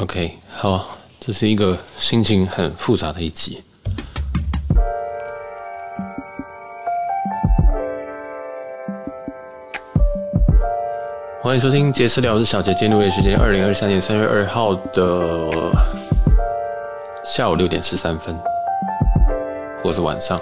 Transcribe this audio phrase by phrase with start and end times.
[0.00, 3.62] OK，好，这是一个心情很复杂的一集。
[11.42, 12.72] 欢迎收听杰私聊，我是小杰。
[12.72, 15.50] 今天录音时间二零二三年三月二号的
[17.22, 18.34] 下午六点十三分，
[19.82, 20.38] 或是晚上。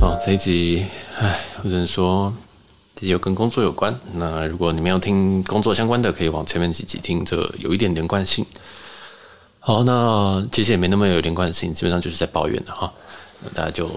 [0.00, 0.86] 啊，这一集，
[1.18, 2.32] 唉，我只能说。
[3.00, 8.44] 有跟工作有关，那如果你们要听工作相关的，可以往前面几集听，这有一点连贯性。
[9.58, 12.92] 好，那其实也没那么有连贯性，基本上就是在抱怨的哈。
[13.42, 13.88] 那大家就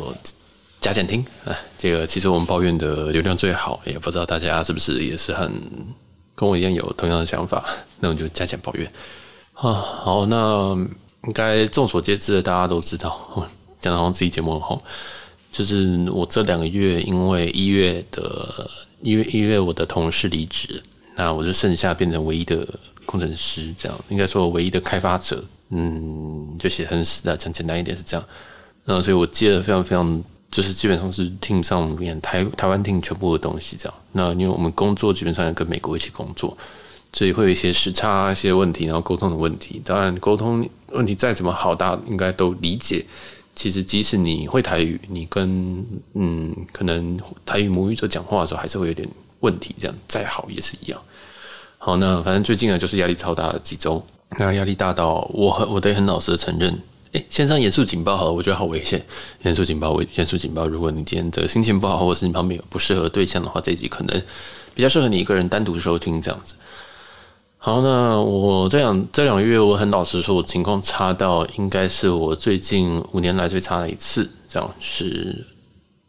[0.81, 5.51] 加减听，哎，这个其实我们抱怨的流量最好，也不知道大家是不是也是很
[6.35, 7.63] 跟我一样有同样的想法，
[7.99, 8.85] 那我就加减抱怨。
[9.53, 10.75] 啊，好，那
[11.23, 13.47] 应该众所皆知的，大家都知道，
[13.81, 14.81] 讲的好像自己节目很红，
[15.53, 18.69] 就是我这两个月因为一月的。
[19.03, 20.81] 因为因为我的同事离职，
[21.17, 22.65] 那我就剩下变成唯一的
[23.05, 28.25] 工程师，这样应该说唯一的开发者，嗯，就写很死的，讲简单一点是这样。
[28.85, 33.97] 那所以我接了非常非常，就是基本上是 team 上面台台湾 team 全部的东西这样。
[34.13, 36.57] 那因为我们工作基本上要跟美国一起工作，
[37.11, 39.81] 所以会有一些时差一些问题，然后沟通的问题。
[39.83, 43.05] 当然沟通问题再怎么好，大家应该都理解。
[43.55, 49.07] 其实，即使你会台语，你跟嗯，可能台语母语者讲话的时候，还是会有点
[49.41, 49.75] 问题。
[49.79, 50.99] 这样再好也是一样。
[51.77, 54.03] 好，那反正最近啊，就是压力超大的几周。
[54.37, 56.81] 那压力大到我很，我得很老实的承认，
[57.11, 59.05] 哎，线上严肃警报好了，我觉得好危险。
[59.43, 60.67] 严肃警报，危严肃警报。
[60.67, 64.21] 如果你今天的心情不好，或者是你旁边有不适合对象的话，这一集可能
[64.73, 66.55] 比较适合你一个人单独收听这样子。
[67.65, 74.29] 好，那我这两这两个月，我很老实说，我情况差到应该是我最近五年来最差的一次。
[74.49, 75.45] 这样是，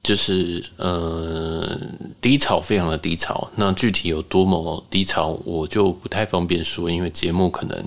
[0.03, 1.79] 就是呃
[2.21, 3.49] 低潮，非常的低潮。
[3.55, 7.85] 那具体有多么低潮，我就不太方便说，因为节目可能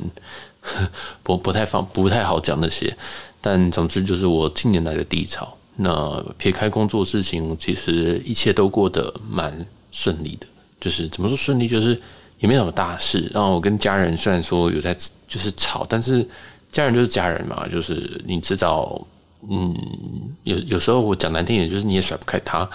[1.22, 2.96] 不不太方不太好讲那些。
[3.42, 5.58] 但总之就是我近年来的低潮。
[5.76, 10.48] 那撇开工作事情，其实一切都过得蛮顺利的。
[10.80, 12.02] 就是怎么说顺利，就是。
[12.40, 14.96] 也没什么大事，然后我跟家人虽然说有在
[15.28, 16.24] 就是吵，但是
[16.72, 19.02] 家人就是家人嘛，就是你知道，
[19.50, 19.76] 嗯，
[20.44, 22.70] 有有时候我讲难听点，就是你也甩不开他，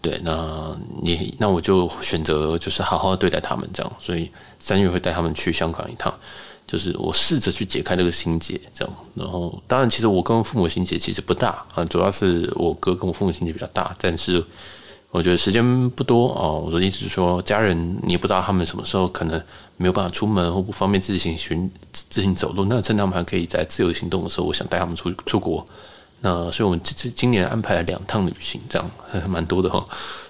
[0.00, 6.12] 对，那你那我就选择就是好好对待他们这样，所以三月会带他们去香港一趟，
[6.66, 14.42] 就是我试着去解开这个心结这样，然后当然其实我跟父母心结其实不大啊，主要是我哥跟我父母心结比较大，但是。
[15.12, 16.60] 我觉得时间不多哦。
[16.66, 19.40] 我的意思是说，家人你也不知道他们什么时候可能
[19.76, 25.64] 没有办法出门或不方便自行寻自行走路，那趁他们还可以在自由行动的时候，我想带他们出出国。
[26.24, 29.84] 那所以我们今今年安排了两趟旅行，这样还 蛮多的哈。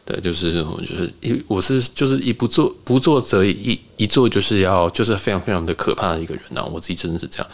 [0.05, 6.65] 对，就是我就是一我是就是一不做不做则，一一做就是要就是非常非常的可怕的一个人啊！
[6.65, 7.49] 我自己真的是这样。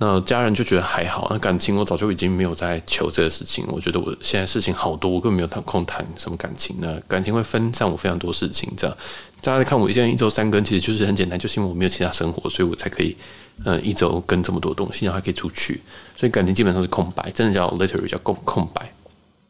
[0.00, 3.64] 那家人就觉得还好，那感情我早就已经没有在求这个事情。
[3.66, 6.76] 我觉得我现在事情好多，我根本没有空谈什么感情。
[6.80, 8.96] 那感情会分散我非常多事情，这样
[9.42, 13.16] 大家看我现在一周三更，其实就是很简单，就是因为我没有其他生活，所以我才可以，
[13.64, 15.80] 呃，一周跟这么多东西，然后还可以出去。
[16.16, 18.88] 所以感情基本上是空白，真的叫 literally 叫空空白。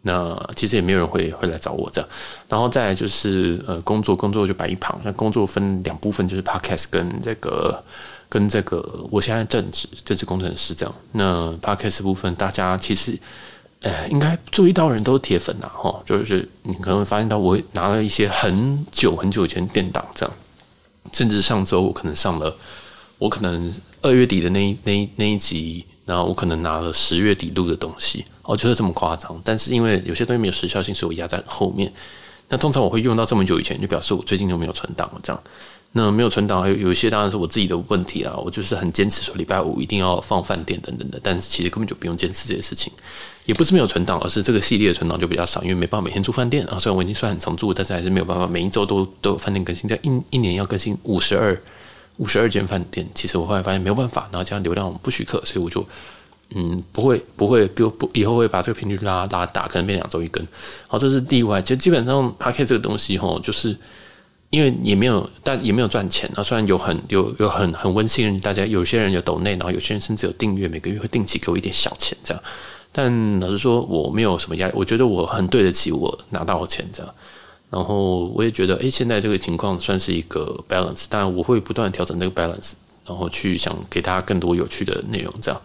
[0.01, 2.09] 那其实也没有人会会来找我这样。
[2.49, 4.99] 然后再来就是呃工作，工作就摆一旁。
[5.05, 7.85] 那工作分两部分，就是 podcast 跟这个。
[8.29, 10.95] 跟这个，我现在正职正职工程师这样。
[11.13, 13.19] 那 Podcast 部分，大家其实，
[13.81, 20.35] 呃，应该注意到人都是铁粉呐，哈，就是你可能会发现到，我拿了一些很久很久以前垫档这样，
[21.13, 22.55] 甚至上周我可能上了，
[23.19, 31.91] 我可能二月底的那那那一集，然后我可能拿了十月底录的东西，我觉得这么夸张，但是因为有些东西没有时效性，所以我压在后面。
[32.51, 35.43] 那通常我会用到这么久以前，就表示我最近就没有存档了这样。
[35.93, 38.37] 那没有存档，还有有一些当然是我自己的问题啊。
[38.37, 42.93] 我就是很坚持说礼拜五一定要放饭店等等的，但是其实根本就不用坚持这些事情。
[43.47, 46.79] 也不是没有存档，而是这个系列的存档就比较少，因为没办法每天住饭店啊。
[46.79, 49.89] 虽然我已经算很常住，但是还是没有办法每一周都都有饭店更新。
[49.89, 51.59] 在一一年要更新五十二
[52.19, 55.85] 五十二间饭店，其实我后来发现没有办法，然后加上流量不许可，所以我就
[56.51, 60.47] 嗯不会不会不不以后会把这个频率拉拉大，可能变两周一更。
[60.87, 61.63] 好，这是例外。
[61.63, 63.75] 其实基本上 Podcast 这个东西吼，就是。
[64.51, 66.43] 因为也没有，但也没有赚钱啊。
[66.43, 72.43] 虽然有很有有很很温馨，大家有些人有抖内，然后有些人甚至有订阅，每个月会定期给我一点小钱这样。
[72.91, 77.15] 但老实说，我没有什么压力，我觉得我很对得起我拿到的钱这样。
[77.71, 82.73] 然后我也觉得，诶，现在这个情况算是一个 balance，当然我会不断调整这个 balance，
[83.07, 85.61] 然后去想给大家更多有趣的内容这样。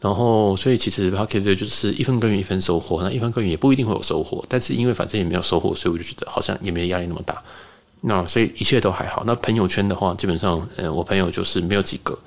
[0.00, 7.40] 然后，所以其实 p o c k e t 就是一分耕耘一分收获，那一分耕耘也不一定会有收获，但是因为反正也没有收获，所以我就觉得好像也没压力那么大。
[8.00, 9.24] 那所以一切都还好。
[9.26, 12.18] 那朋友圈的话，基本上，嗯，我朋友就是没有几个，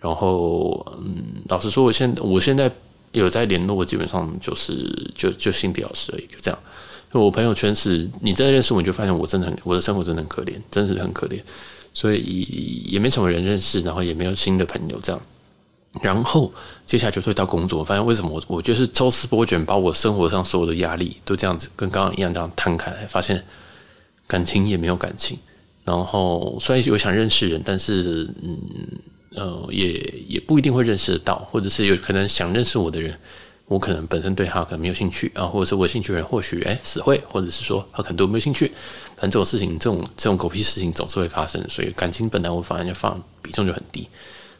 [0.00, 2.70] 然后，嗯，老实说，我现我现在
[3.12, 6.58] 有在联络，基本上就是就就辛迪老师而已，就这样。
[7.12, 11.40] 我朋友圈是你真的认识我，你就发现我真的很我的生活真的很可怜，真的是很可怜，
[11.92, 15.20] 所以也没什么人认识，然后也没有新的朋友这样。
[16.00, 16.52] 然后
[16.86, 23.44] 接下来就会到工作，发现为什么我我就是抽丝剥茧，把我生活上所有的压力都这样子跟刚刚一样这样摊开来，发现
[24.30, 25.36] 感情也没有感情。
[25.84, 28.56] 然后虽然有想认识人，但是嗯
[29.34, 29.92] 呃也
[30.28, 33.18] 也不一定会认识得到，或者是有可能想认识我的人。
[33.66, 38.66] 我可能本身对他可能没有兴趣啊，或者是我兴趣的人或许哎死会，或者是说他可能对我没有兴趣。
[39.16, 44.08] 反正这种事情，这种这种狗屁事情总是会发生，所以感情本来我反而就放比重就很低。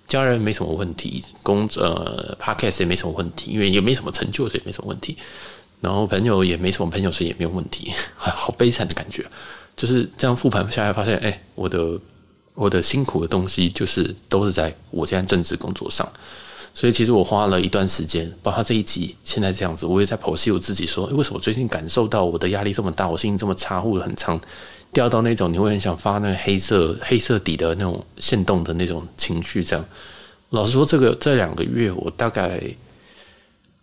[0.07, 5.17] 家人没什么问题，工作呃 Podcast 也没什么问题，因为也没什么成就，所以没什么问题。
[5.81, 7.91] 然后朋友也没什么朋友，所以也没有问题。
[8.17, 9.27] 好悲惨的感觉，
[9.81, 11.99] 就是这样复盘下来发现，哎，我的
[12.53, 16.07] 我的辛苦的东西就是都是在我现在正职工作上。
[16.75, 24.39] 所以其实我花了一段时间，包括这一集现在这样子，我也在剖析我自己，说，为什么最近感受到我的压力这么大，我心情这么差，或者很长，
[24.93, 29.65] 掉到那种你会很想发那个黑色黑色底的那种线动的那种情绪。
[29.65, 29.83] 这样，
[30.51, 32.61] 老实说，这个这两个月我大概，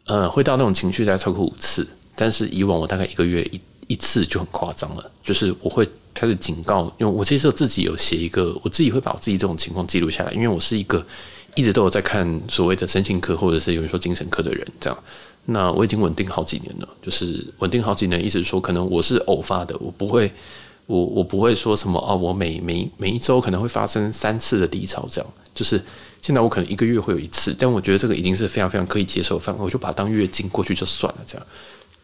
[0.06, 11.06] 呃，会到那种情绪大概超过五次，但是以往我大概一个月一一次就很夸张了，就是我会开始警告，因为我其实我自己有写一个，我自己会把我自己这种情况记录下来，因为我是一个。
[11.56, 15.04] 一直都有在看所谓的身心科，或者是有人说精神科的人，这样。
[15.46, 20.32] 那我已经稳定好几年了，就是稳定好几年，意思是说可能我是偶发的，我不会，
[20.86, 25.28] 我我不会说什么哦，我每每每一周可能会发生三次的低潮，这样。
[25.56, 25.84] 就是
[26.22, 31.48] 现在我可能一个月会有一次，但我觉得这个已经是非常非常可以接受的范围，我就把它当月经过去就算了，这样。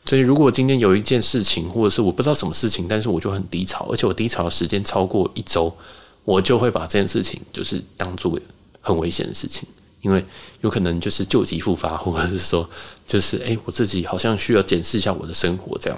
[0.06, 5.76] 所以如果今天有一件事情，或者是我不知道什么事情，但是我就很低潮，而且我低潮的时间超过一周，
[6.24, 8.40] 我就会把这件事情就是当做。
[8.86, 9.66] 很危险的事情，
[10.02, 10.22] 因为
[10.60, 12.70] 有可能就是旧疾复发，或者是说，
[13.08, 15.98] 就是哎，我自己好像需要检视一下我的生活这样。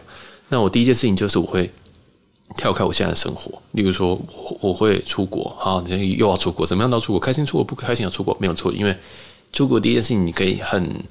[0.50, 1.68] 那我第一件事情就是我会
[2.56, 8.96] 跳开我现在的生活，例如说我我会出国，好，你又要出国，怎么样都出国，开心出国不开心要出国没有错，因为
[9.52, 11.04] 出国第一件事情你可以很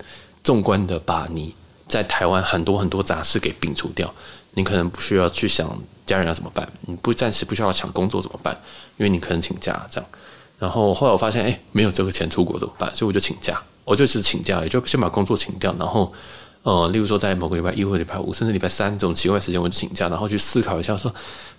[0.44, 1.52] 纵观的把你
[1.88, 4.12] 在台湾很多很多杂事给摒除掉，
[4.54, 5.68] 你可能不需要去想
[6.06, 8.56] 家人要怎么办，你不暂时不需要想工作怎么办，
[8.96, 10.10] 因为你可能请假这样。
[10.58, 12.90] 然后后来我发现，哎，没有这个钱出国怎么办？
[12.94, 15.74] 所以我就请假，我就只请假，也就先把工作请掉。
[15.78, 16.10] 然后，
[16.62, 21.12] 呃，例如说在某个礼拜一或礼拜五，甚至礼拜三这种奇怪时间，我就请假，然后去思考一下，说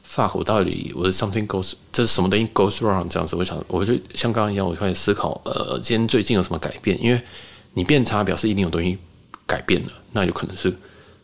[0.09, 3.35] ，fuck，我到底我的 something goes，这是什么东西 goes wrong 这样子。
[3.35, 6.97] 我想，我就像刚刚一样，我开始思考，呃，今天最近有什么改变？
[7.03, 7.21] 因为
[7.73, 8.97] 你变差，表示一定有东西
[9.45, 9.91] 改变了。
[10.11, 10.73] 那有可能是，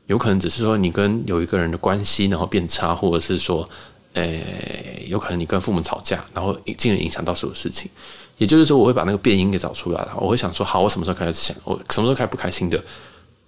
[0.08, 3.68] 有可能只是说你跟有一个人的关系然后变差，或者是说。
[4.16, 7.90] 诶，有可能你跟父母吵架，然后进而影响到所有事情。
[8.38, 10.14] 也就是说，我会把那个变因给找出来了。
[10.18, 11.56] 我会想说，好，我什么时候开始想？
[11.64, 12.78] 我什么时候开始不开心的？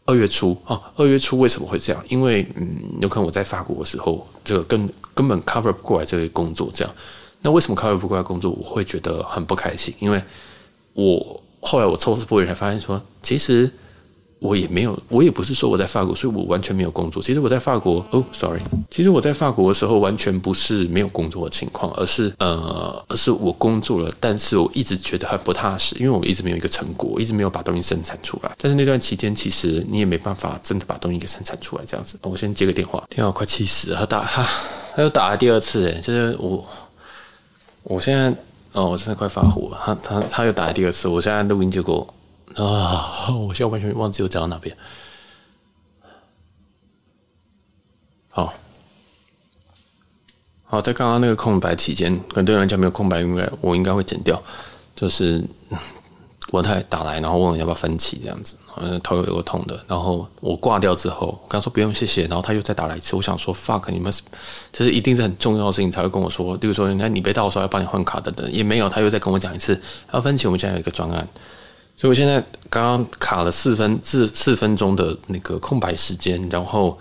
[0.05, 2.01] 二月初哦，二月初为什么会这样？
[2.07, 6.95] 因为嗯，有可能我在法国的时候，这个根根本 cover 不过来这个工作，这样。
[7.41, 8.49] 那为什么 cover 不过来工作？
[8.51, 10.23] 我会觉得很不开心，因为
[10.93, 13.69] 我后来我抽丝剥茧才发现说，其实。
[14.43, 17.23] 我也没有，我也不是说我在法国，所以我完全没有工作。
[17.23, 18.59] 其实我在法国，哦，sorry，
[18.91, 28.51] 其实我在法国的时候完全不是没有工作的情况，而是呃，而是我工作了，但是我一直觉得很不踏实，因为我一直没有一个成果，一直没有把东西生产出来。
[28.57, 32.19] 但是那段期间，其实你也没办法真的把东西给生产出来，这样子。
[32.23, 34.45] 我先接个电话，电话快气死了，他打他，
[34.93, 36.67] 他又打了第二次，诶，就是我，
[37.83, 38.29] 我现在，
[38.73, 42.05] 哦，我真的快发火了，他他他又打了第二次，我现在录音结果。
[42.55, 43.29] 啊！
[43.29, 44.75] 我现在完全忘记我讲到哪边。
[48.29, 48.53] 好，
[50.63, 54.41] 好，在刚刚那个空白期间，很多人讲没有空白，应该我应该会剪掉。
[54.95, 55.43] 就是
[56.49, 59.83] 国泰打来，然后问我要不要分期这样子，好像头有个痛的。
[59.87, 63.15] 然后我挂掉之后，我刚说不用谢谢，然后他又再打来一次。
[63.15, 64.13] 我想说 fuck 你们，
[64.71, 66.55] 这是一定是很重要的事情才会跟我说。
[66.57, 69.79] 例如说，你看你被盗刷要帮你换卡等等，也没有，他又再跟我讲一次
[70.11, 70.47] 要分期。
[70.47, 71.27] 我们现在有一个专案。
[71.95, 76.97] 所以我现在刚刚卡了四分四四分钟的那个空白时间，然后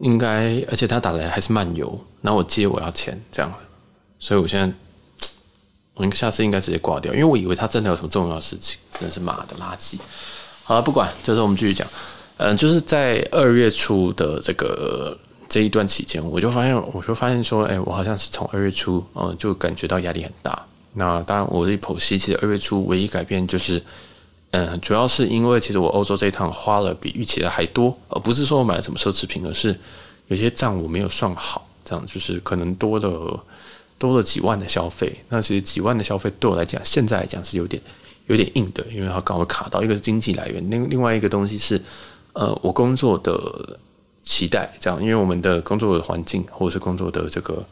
[0.00, 3.64] 应该，而且他打来还是漫游，那我接我要钱这样子，
[4.18, 4.72] 所以我现在
[5.94, 9.98] 我应下次应该直接挂掉，因为我以为他真的有什么重要的事情，真的是妈的垃圾。
[10.62, 11.88] 好了，不管，就是我们继续讲，
[12.36, 15.16] 嗯，就是在二月初的这个
[15.48, 20.66] 这一段期间，我就发现，我就发现说，哎，我好像是从二月初，嗯，就感觉到压力很大。
[20.98, 23.82] 那当然，我的剖析其实二月初唯一改变就是，
[24.52, 29.78] 嗯，主要是因为其实我欧洲这一趟花了比预期的还多，而不是说我买了什么奢侈品，而是
[30.28, 33.44] 有些账我没有算好，这样就是可能多了
[33.98, 35.14] 多了几万的消费。
[35.28, 37.82] 那其实几万的消费对我来讲，现在来讲是有点
[38.28, 41.78] 有点硬的，因为它刚好卡到一个是经济来源，另另外一个东西是
[42.32, 43.78] 呃我工作的
[44.24, 47.62] 期待，这样，因为我们的工作的环境或者是工作的这个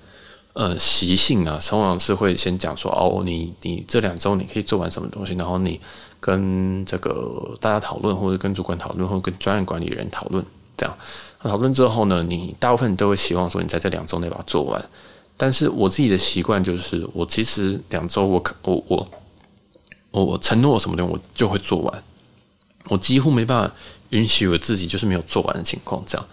[0.54, 5.78] 呃习性啊，往往是会先讲说哦，你你这两周你可以做完什么东西，然后你
[6.18, 10.44] 跟这个大家讨论，或者跟主管讨论，或者跟专案管理人讨论，
[10.76, 10.96] 这样。
[11.40, 14.82] 讨论之后呢，你大部分都会希望说你在这两周内把它做完。
[15.36, 22.02] 但是我自己的习惯就是，我其实两周我我我我承诺什么东西，我就会做完。
[22.84, 23.74] 我几乎没办法
[24.10, 26.26] 允许我自己就是没有做完的情况这样。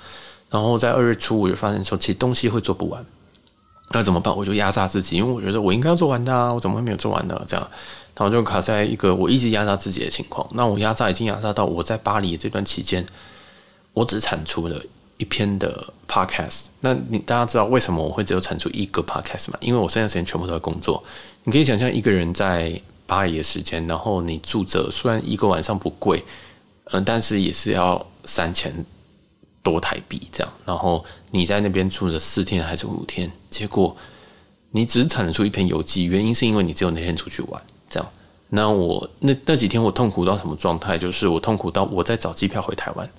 [0.50, 3.04] 然后在二月初我就发现说，其实东西会做不完，
[3.94, 4.36] 那怎么办？
[4.36, 7.42] 我就压榨自己，因为我觉得我应该要做完的，我怎么会没有做完呢？
[7.48, 7.68] 这样，
[8.16, 10.48] 然后就卡在一个我一直压榨自己的情况。
[10.54, 13.06] 那我压榨已经压榨到我在巴黎这段期间，
[13.94, 14.82] 我只产出了。
[15.18, 19.58] 一篇的 podcast，那你大家知道为什么我会只有产出一个 podcast 吗？
[19.62, 21.04] 因为我剩下时间全部都在工作。
[21.44, 26.26] 你可以想象一个人在巴黎的时间，然后你住着，虽然一个晚上不贵，
[26.86, 28.74] 嗯，但是也是要三千
[29.64, 30.54] 多台币这样。
[30.66, 33.96] 然后你在那边住了四天还是五天，结果
[34.72, 38.10] 你只产出一篇游记，原因是因为你只有那天出去玩这样。
[38.50, 40.98] 那我那那几天我痛苦到什么状态？
[40.98, 43.10] 就是我痛苦到我在找机票回台湾。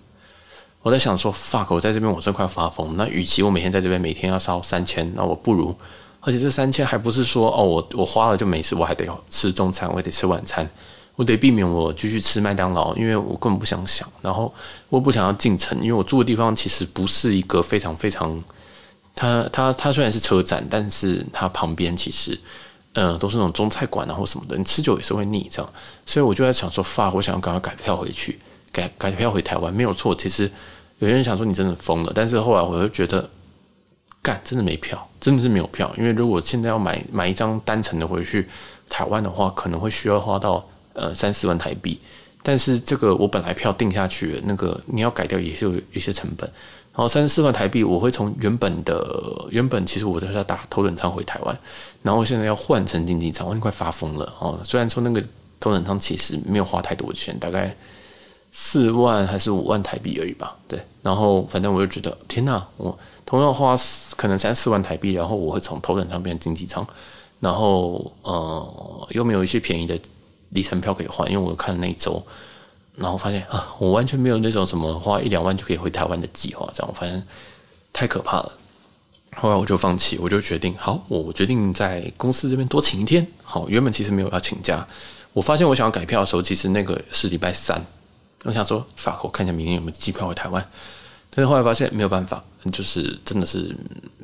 [0.83, 2.97] 我在想说，fuck，我在这边我是快发疯。
[2.97, 5.73] 那与其我每天在这边每天要烧三千，那我不如，
[6.21, 10.69] 而且这三千还不是说哦，我我花了就没事，我还得吃中餐，我还得吃晚餐，
[11.17, 14.09] 我得避免我继续吃麦当劳，因为我根本不想想。
[14.21, 14.53] 然后
[14.89, 18.43] 我不想要进城，因为我住的地方其实不是一个非常非常，
[19.15, 22.39] 它它它虽然是车站，但是它旁边其实
[22.95, 25.73] 嗯、呃、都是那种中菜馆啊或什么的，你吃久也是会腻这样。
[26.07, 28.41] 所以我就在想说，fuck，我想要赶快改票回去。
[28.73, 30.51] 改改票回台湾没有错，其实
[30.99, 33.29] 有些人想说你真的疯了，但是后来我就觉得，
[34.23, 38.49] 干真的没票，真的是没有票，因为如果现在要买买一张单程的回去
[38.89, 41.99] 台湾的话，可能会需要花到呃三四万台币，
[42.43, 46.49] 但是这个我本来票定下去的，那个你要改掉也是有一些成本，
[46.93, 51.59] 然后三四万台币我会从原本的原本其实我都是要打头等舱回台湾，
[52.03, 54.59] 然后现在要换成经济舱，我快发疯了哦！
[54.65, 55.21] 虽然说那个
[55.59, 57.75] 头等舱其实没有花太多钱，大概。
[58.55, 60.79] 四万还是五万台币而已吧，对。
[61.01, 62.95] 然后反正我就觉得，天哪，我
[63.25, 63.75] 同样花
[64.15, 66.87] 可能三四万台币，然后我会从头等舱变成经济舱，
[67.41, 69.99] 然后呃又没有一些便宜的
[70.53, 72.25] 里程票可以换，因为我看那一周，
[72.97, 77.23] 然后发现啊，我完全没有那种什么花一两万就可以回台湾的计划，这样我发现
[77.93, 78.53] 太可怕了。
[79.35, 83.27] 后来我就放弃，我就决定，好，我决定在公司这边多请一天。
[83.43, 84.87] 好，原本其实没有要请假，
[85.33, 87.83] 我发现我想要改票的时候，其实那个是礼拜三。
[88.45, 90.63] 我想说，法国看一下明天有没有机票回台湾，
[91.31, 93.75] 但是后来发现没有办法，就是真的是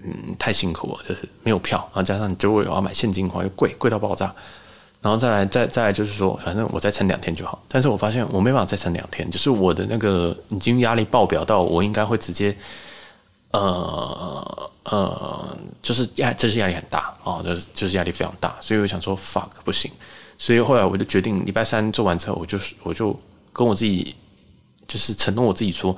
[0.04, 4.35] 嗯太辛苦了，就是没有票，然后加上你如果有要买现金的话又贵，贵到爆炸，
[5.00, 7.62] 然后再来再再来就是说，反正我再撑两天就好。
[7.69, 12.57] 但是我发现我没办法再撑两天，就是我的那个已经压力爆表到我应该会直接
[13.52, 19.90] 呃呃，就是压这是压力很大啊，就是就是压力非常大，所以我想说 fuck 不行，
[20.38, 23.19] 所以后来我就决定礼拜三做完之后，我就是我就。
[23.50, 24.14] 跟我自己
[24.87, 25.97] 就是承诺我自己说，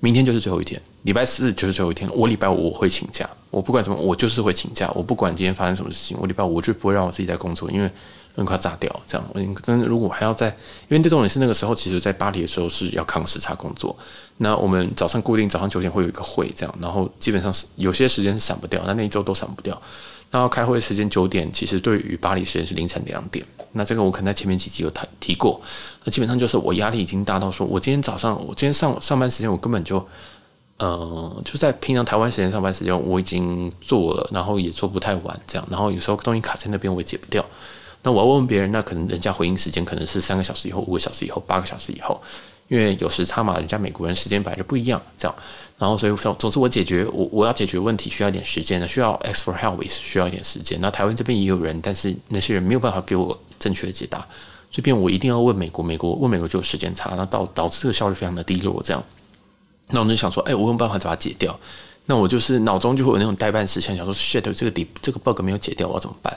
[0.00, 2.08] 明天就是最后一天，礼拜四就是最后一天。
[2.14, 4.90] 我礼拜五我会请假，我不管什么，我就是会请假。
[4.94, 7.90] 我不管今天发生什么事情，我礼拜五我就不会让我自己在工作，因为
[8.34, 8.94] 很快炸掉。
[9.06, 10.48] 这样，我真的如果还要在，
[10.88, 13.96] 因为这种也是那个时候，其实在巴黎的时候是要抗时差工作。
[14.38, 19.80] 那我们早上固定早上九点会有一个会，这样，然后基本上是有些时间是闪不掉，那那一周都闪不掉。
[20.30, 23.44] 然后开会时间九点，其实对于巴黎时间是凌晨两点。
[23.72, 25.60] 那这个我可能在前面几集有提提过。
[26.04, 30.02] 那基本上就是我压力已经大到说，我今天早上，我今天上上班时间，我根本就，
[30.78, 35.68] 呃，就在平常台湾时间上班时间，我已经做了，然后也做不太完这样。
[35.70, 37.44] 然后有时候东西卡在那边，我也解不掉。
[38.02, 42.20] 那我要问问别人，那可能人家回应时间可能是三个小时以后、五个小时以后、八个小时以后，
[42.68, 45.34] 因为有时差嘛，人家美国人时间本来就不一样，这样。
[45.78, 50.80] 然后，所以总之，我解决我我要解决问题需要一点时间的，需要 ask for help 也是需要一点时间。
[50.80, 54.24] 那台湾这边也有人，但是那些人没有办法给我正确的解答，
[54.70, 58.80] 这边我一定要问美国，美国问美国就有时间差，那导导致这个效率非常的低落。
[58.84, 59.02] 这样，
[59.88, 61.58] 那我就想说，哎，我有办法把它解掉。
[62.06, 66.36] 那我就是脑中就会有那种待办事项，想说 shit，这个底这个 bug 没有解掉，我要怎么办？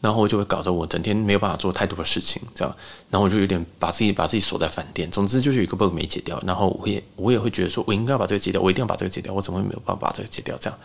[0.00, 2.76] 然后就会搞得我整天没有办法做太多的事情，这样，
[3.10, 5.10] 然后我就有点把自己把自己锁在饭店。
[5.10, 10.56] 总之就是有一个 bug 没解掉，然后我也我也会觉得说，我应该要把这个解掉，我一定要把这个解掉，我怎么会没有办法把这个解掉？
[10.58, 10.78] 这样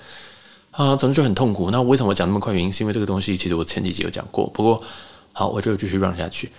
[0.72, 1.72] 啊，总之就很痛苦。
[1.72, 2.54] 那为什么讲那么快？
[2.54, 4.46] 原因是因为这个东西其实我前几集有讲过。
[4.48, 4.84] 不过
[5.32, 6.52] 好，我就继续 run 下去。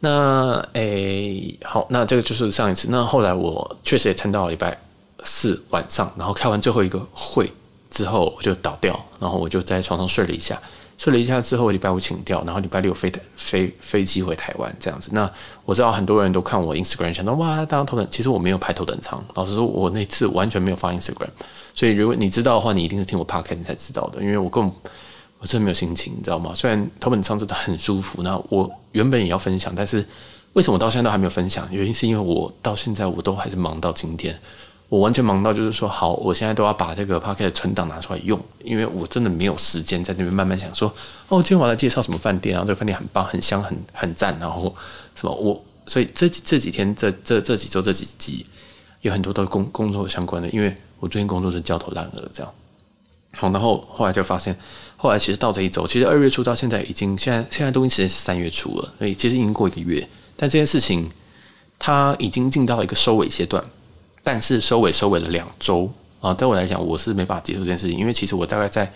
[0.00, 2.88] 那诶，好，那这个就是上一次。
[2.90, 4.76] 那后来我确实也撑到了礼拜
[5.22, 7.48] 四晚上，然后开完最后一个会
[7.88, 10.60] 之后，我就倒掉，然后我就在床上睡了一下。
[11.02, 15.10] 睡了一下之后，礼拜五请掉，然后礼拜六飞飞飞机回台湾这样子。
[15.12, 15.28] 那
[15.64, 19.20] 我知道很多人都看我 Instagram，想到哇，当头等，其实我没有排头等舱。
[19.34, 21.26] 老实说，我那次完全没有发 Instagram，
[21.74, 24.72] 所以如果你知道的话，你一定是听我 Podcast 才知道的，因为我根本
[25.40, 26.52] 我真的没有心情，你知道吗？
[26.54, 30.06] 虽然头等舱真的很舒服，那我原本也要分享，但是
[30.52, 31.66] 为什么到现在都还没有分享？
[31.72, 34.38] 原因是因为我到现在我都还是忙到今天。
[34.92, 40.86] 我完全忙到就是说，好，我现在都要把这个 Podcast 存档拿出来用，因为我真的没有时间在那边慢慢想说，
[41.28, 44.64] 哦，今天我来介绍什么饭店然后，这个饭店很棒，很香，很很赞，然后
[45.14, 48.44] 什么我，所以这这几天这这这几周这几集
[49.00, 52.52] 有很多都工工作相关的，因为我最近工作是焦头烂额这样。
[53.34, 54.54] 好，然后后来就发现，
[54.98, 60.06] 后来其实到这一周，其实二月初到现在已经现在现在录音时间是三月初了，所以其实已经过一个月，
[60.36, 61.10] 但这件事情
[61.78, 63.64] 它已经进到了一个收尾阶段。
[64.22, 68.92] 但是收尾收尾了两周啊，对我来讲我是没办法接受这件事情，因为其实我大概在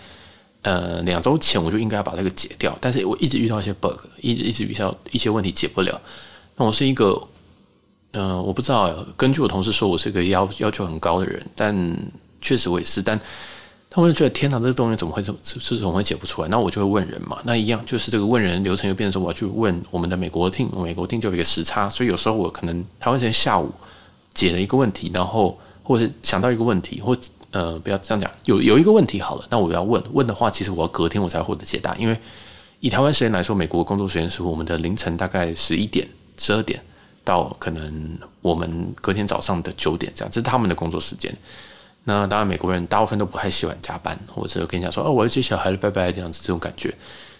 [0.61, 5.99] 呃两周前我就应该要把这个解掉，但是我一直遇到一些 bug，一直一直遇到一些问题解不了。
[6.55, 7.21] 那我是一个
[8.13, 11.75] 呃我不知道，根据我同事说我是一个要要求很高的人，但
[12.41, 13.19] 确实我也是，但
[13.89, 16.47] 他们就觉得天哪，这个东西怎么会这么是怎么会解不出来？
[16.47, 23.69] 那我就会问人嘛，那一样就是这个问人流程又变成说我要去问我们的美国 team，美国 team 就有一个时差，所以有时候我可能台湾时间下午。
[24.37, 27.17] 解了一个问题，然后或者是想到一个问题，或
[27.49, 32.15] 呃，不要这样讲，有有一个问题好了，那我要问问的话，其实我要隔天我才获得解答，因为
[32.81, 36.79] 以台湾时间来说，美国工作时间是我们的凌晨大概十一点、十二点
[37.23, 41.35] 到可能我们隔天早上的九点这样，这是他们的工作时间。
[42.03, 46.93] 那当然，美国人大部分都不太喜欢加班，或者跟你讲说哦，我要接小孩了，拜拜这样子这种感觉。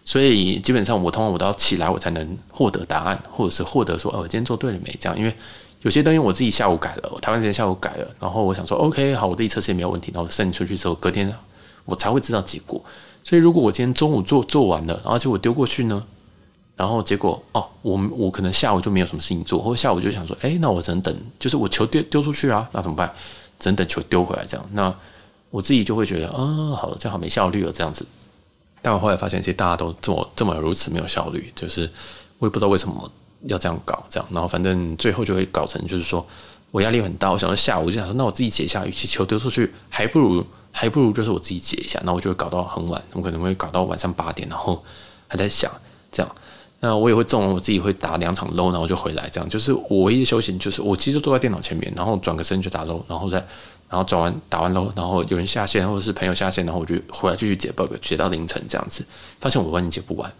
[0.04, 5.34] 所以基本上我通常我都要起来，我才能获得答案，或者是获得说哦，我今天做对了没这样，因为。
[5.88, 11.34] 有些东西我自己下午改了，我台湾时间下午改了，然后我想说，OK，好，我自己测试也没有问题，然后 send 出去之后，隔天
[11.86, 12.84] 我才会知道结果。
[13.24, 16.04] 所以如果我今天中午做做完了，而且我丢过去呢，
[16.76, 23.10] 然后结果哦，我我可能下午就没有什么事情做，或者下午就想说，哎，那我只能等，就是我球丢丢出去啊，那怎么办？
[23.58, 24.70] 只能等球丢回来这样。
[24.74, 24.94] 那
[25.52, 28.06] 我自己就会觉得，啊、好，这样好没效率了这样子。
[28.82, 31.90] 但我后来发现，其实大家都这么这么如此没有效率，就是
[32.40, 33.10] 我也不知道为什么。
[33.44, 36.26] 要这样搞，这样，然后反正最后就会搞成，就是说
[36.72, 37.32] 我压力很大。
[37.32, 42.02] 我想说下午就想说，那我自己解一下，与其球丢出去，还不如还不如就是我自己解一下。
[42.04, 44.84] 那我就会搞到很晚，我可能会搞到晚上八点，然后
[45.28, 45.72] 还在想
[46.12, 46.36] 这样。
[46.80, 49.28] 那我也会中，我自己会打两场 low，然后就回来。
[49.30, 53.38] 这样就是我唯一的休息，就是我其实就坐在电脑前面，然后转个身就打 low，然后再
[53.90, 59.04] 然后转完打完 low，然后有人下线或者是朋友下线，然后我就回来继续解 bug，解到凌晨这样子。
[59.40, 60.32] 发现我完全解不完。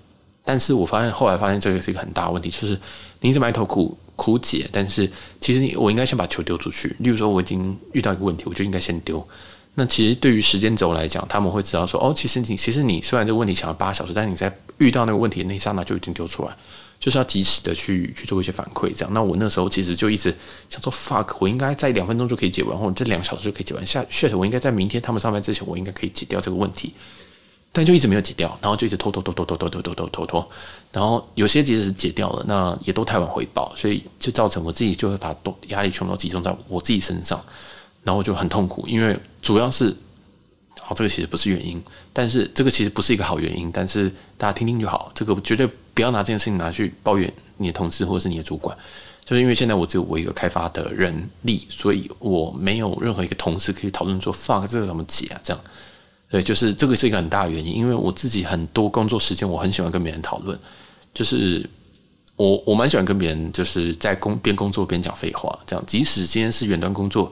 [0.48, 2.80] 但是我发现后来发现这个是一个很大的问题，就是
[3.20, 6.96] 你一直埋头苦苦解，但是其实我应该先把球丢出去。
[7.00, 9.28] 例如说，我已经遇到一个问题，我就应该先丢。
[9.76, 16.56] 那其实对于时间轴来讲，他们会知道说，哦，其实你其实你虽然这个问题想了八小时，但是你在遇到那个问题那一刹那就已经丢出来，
[17.00, 18.92] 就是要及时的去去做一些反馈。
[18.96, 20.34] 这样，那我那时候其实就一直
[20.70, 23.86] 想说，fuck，我应该在两分钟就可以解完，或者这两小时就可以解完。
[23.86, 26.94] 下 shit，我应该在明天他们上班之前，我应该可以解掉这个问题。
[27.78, 30.50] 但就一直没有解掉，然后就一直拖拖拖拖拖拖拖拖拖拖，
[30.92, 37.40] 然后有些即使是解掉了，那也都太晚回报，所以就造成我自己就会把都压力全部都集中在我自己身上，
[38.04, 39.96] 然后就很痛苦，因为主要是，
[40.82, 41.80] 好，这个其实不是原因，
[42.12, 48.76] 但是这个其实不是一个好原因，但是大家听听就好，这个绝对不要拿这件事情拿去抱怨你的同事或者是你的主管，
[49.24, 55.64] 就是因为现在我只有我一个开发的人力，所以我没有任何一个同事可以讨论说 fuck 这个怎么解啊这样。
[56.30, 60.60] 对，就是这个是一个很大的原因，因为我自己很多工作时间，我很喜欢跟别人讨论，
[61.14, 61.66] 就是
[62.36, 67.32] 我我蛮喜欢跟别人就是在工边工作边讲废话，这样，即使今天是远端工作，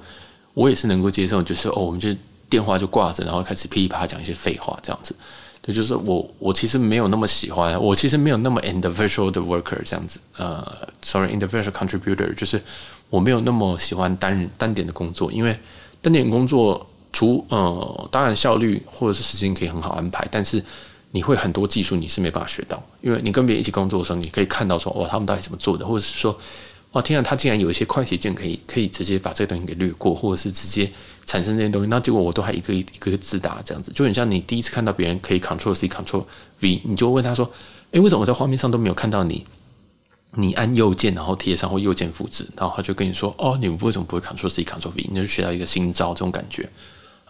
[0.54, 2.08] 我也是能够接受，就是哦，我们就
[2.50, 5.14] 电话就挂着，然后开始噼里啪啦讲一些废话，这样子。
[5.62, 10.66] 对，就是我我其实没有那么喜欢，我其实没有那么 individual 的 worker 这样子，呃
[11.04, 12.62] ，sorry，individual contributor，就是
[13.10, 15.54] 我没有那么喜欢单人单点的工作，因为
[16.02, 16.90] 单点工作。
[17.16, 20.62] 除呃，当然效率或者是时间可以很好安排，但是
[21.12, 26.38] 你会很多技术你是没办法学到，因为你跟别人一起工作的时候，你可以看到说，哇，他们到底怎么做的，或者是说，
[26.92, 30.92] 哇，天啊，他竟然有一些快捷键可以可以直接把这个东西给略过，或者是直接
[31.26, 36.26] 产生这些东西，那结果我都还一个一个一个字打这样子，就很像你第一次看到别人可以 Control C Control
[36.60, 37.50] V，你就问他说，
[37.92, 39.46] 诶，为什么我在画面上都没有看到你？
[40.38, 45.08] 你按右键然后贴上或右键复制，然后他就跟你说，哦，你们为什么不会 Control C Control V？
[45.10, 46.70] 你就学到一个新招，这种感觉。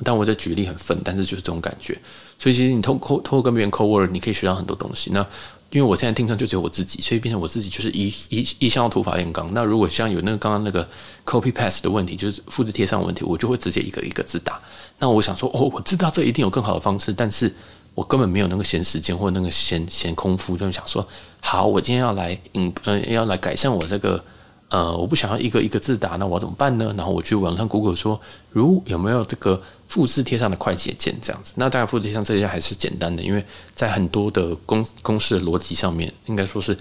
[0.04, 1.98] 但我在举例很愤，但是就是这种感觉。
[2.38, 5.12] 所以其实你通过通过跟别人 co-work，你可以学到很多东西。
[5.12, 5.26] 那
[5.72, 9.50] 因为我现在听上就只有我自己，所以变成我自己就是一一一向土法炼钢。
[9.54, 10.88] 那如果像有那个刚刚那个
[11.26, 14.60] copy paste 的问题，就是复制贴上问题，我就会直接一个一个字打。
[15.00, 17.54] 那我想说，哦，我知道这一定有更好的方式，但是
[17.94, 21.06] 我根本没有那个闲时间或那个闲闲空腹，就想说，
[21.42, 24.24] 好，我今天要来嗯呃要来改善我这个
[24.70, 26.94] 呃，我不想要一个一个字打，那我怎么办呢？
[26.98, 31.54] 然后我去网上 Google 说，如有没有这个复制贴上的快捷键这样子？
[31.56, 36.76] 那当然复制贴上这些还是简单的，因为在很多的公公式逻辑上面，应该说是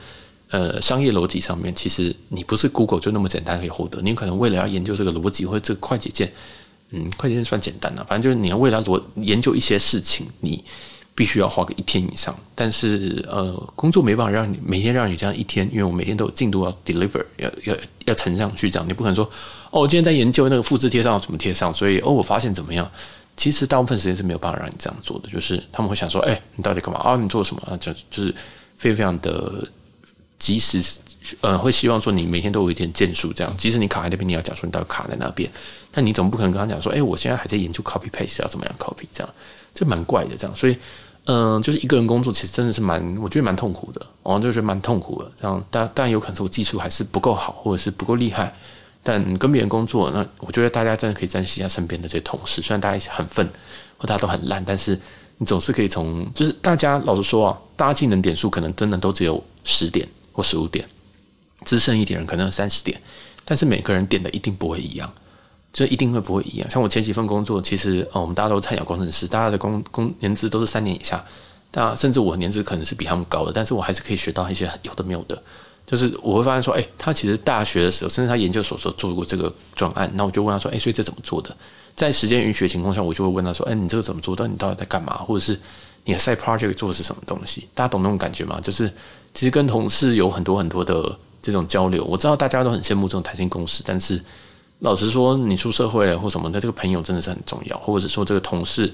[0.51, 6.33] 呃商业逻辑上面，其实你不是 Google 就那么简单可以获得，你可能为了要研究这个逻辑或者这个快捷键，
[6.91, 10.65] 嗯，快捷键算简单了，反正就是你要为了逻研究一些事情，你。
[11.15, 19.25] 必须要花个一天以上，但是呃，工作没办法让你每天让你这样一天，因为我每天都有进度要 deliver，要要要呈上去，这样你不可能说
[19.71, 22.91] 哦，我今天在研究那个复制贴上怎么贴上，所以哦，我发现怎么样？
[23.37, 27.17] 其实大部分时间是没有办法让你这样做的，就是他们会想说，哎，你到底干嘛啊？
[27.17, 27.77] 你做什么啊？
[27.79, 28.35] 就就是
[28.77, 29.67] 非常的
[30.39, 30.83] 及时，
[31.41, 35.49] 呃，会希望说你每天都有一点建树，这样，即使你卡在那边，你要讲说你到底卡在那边，
[35.93, 39.35] 但你总不可能跟他讲说，哎，我现在还在研究 copy paste 要怎么样 copy，这样，
[39.75, 40.77] 这蛮怪的，这样，所以。
[41.27, 44.07] 嗯，就是一个人工作，其实真的是蛮，我觉得蛮痛苦的。
[44.23, 45.33] 我就觉得蛮痛苦的。
[45.41, 48.55] 这样，但但有可能是我技术还是不够好，或者是不够厉害。
[49.03, 52.61] 但跟别人工作，那我觉得大家真的可以珍惜一下身边的这些同事。
[52.61, 53.47] 虽然大家很笨，
[53.97, 54.99] 或大家都很烂，但是
[55.39, 60.87] 你总是可以从，就是大家老实说啊，大家技能点数可能真的都只有十点或十五点，
[61.65, 63.01] 资深一点人可能有三十点，
[63.45, 65.11] 但是每个人点的一定不会一样。
[65.75, 66.71] 就一定会不会一样？
[66.71, 71.23] 像我前几份工作，其实呃，我们大家都菜鸟工程师，大家的工工年资都是三年以下，
[71.73, 75.37] 那甚至我年资可能是比他们高的，但是我还是可以学到一些有的没有的。
[75.85, 81.55] 就是我会发现说，哎，他其实大学的时候，甚至他研究所时候做过这个专案，那我就问他说，哎，所以这怎么做的？
[81.97, 84.47] 在时间允许的情况下，我就会问他说，哎，你这个怎么做的？
[84.47, 85.17] 你到底在干嘛？
[85.17, 85.59] 或者是
[86.05, 87.67] 你的 side project 做的是什么东西？
[87.75, 88.61] 大家懂那种感觉吗？
[88.63, 88.89] 就是
[89.35, 94.23] 其实跟同事有很多很多的这种交流，我知道大家都很羡慕这种弹性共识，但是。
[94.85, 98.93] 老实说，你出社会了或什么的，这个朋友真的是很重要，或者说这个同事，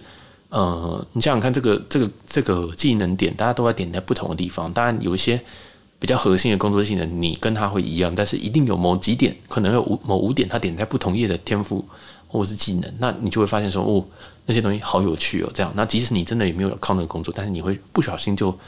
[0.49, 4.73] 呃，你想想看，这个这个这个技能点，大家都在点在不同的地方。
[4.73, 5.39] 当然，有一些
[5.99, 11.85] 比较核心的工作技能，你跟他会一样，但是一定有某几点，可能有五某五点，他点在不同页的天赋
[12.29, 14.05] 或者是技能，那你就会发现说，哦，
[14.47, 15.51] 那些东西好有趣哦。
[15.53, 18.59] 这样，那即使你真的也没有靠那个工作，但是你会不小心就可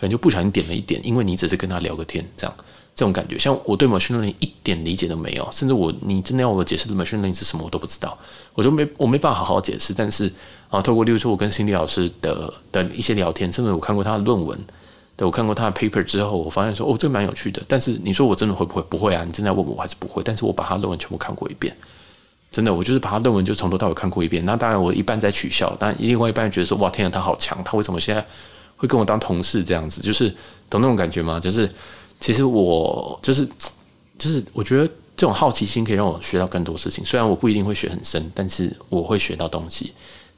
[0.00, 2.52] 能就不小心点了一点，因为你只是跟他聊个天，这样。
[2.94, 8.16] 这种感觉，像我对 machine learning 一点理解都没有，甚至我你真的要我解释 machine learning 是什么，我都不知道，
[8.52, 9.94] 我就没我没办法好好解释。
[9.94, 10.30] 但是
[10.68, 14.58] 啊，透过例如说我跟心理老师的的一些聊天，甚至我看过他的论文，
[15.16, 17.62] 对，我看过他的 paper 之后，我发现说哦，这个蛮有趣的。
[17.66, 18.82] 但是你说我真的会不会？
[18.82, 19.24] 不会啊！
[19.26, 20.22] 你真的要问我，我还是不会。
[20.22, 21.74] 但是我把他论文全部看过一遍，
[22.50, 24.44] 真的，我就是把他论文就从头到尾看过一遍。
[24.44, 27.58] 那当然，我一半在取笑，但另外一半觉得说哇，天啊，他好强！
[27.64, 28.22] 他为什么现在
[28.76, 30.02] 会跟我当同事这样子？
[30.02, 30.28] 就是
[30.68, 31.40] 懂那种感觉吗？
[31.40, 31.70] 就是。
[32.22, 33.44] 其实我就是，
[34.16, 37.04] 就是我觉得这种好奇心可以让我学到更多事情。
[37.04, 39.92] 虽然我不一定会学很深，但是我会学到东西。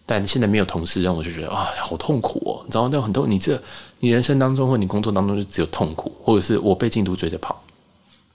[0.07, 2.62] 但现在没有同事，让我就觉得啊，好痛苦哦！
[2.64, 2.90] 你知道吗？
[2.92, 3.62] 有很多你这
[4.01, 7.62] 你人生当中或你工作当中就只有痛苦，或者是我被进度追着跑。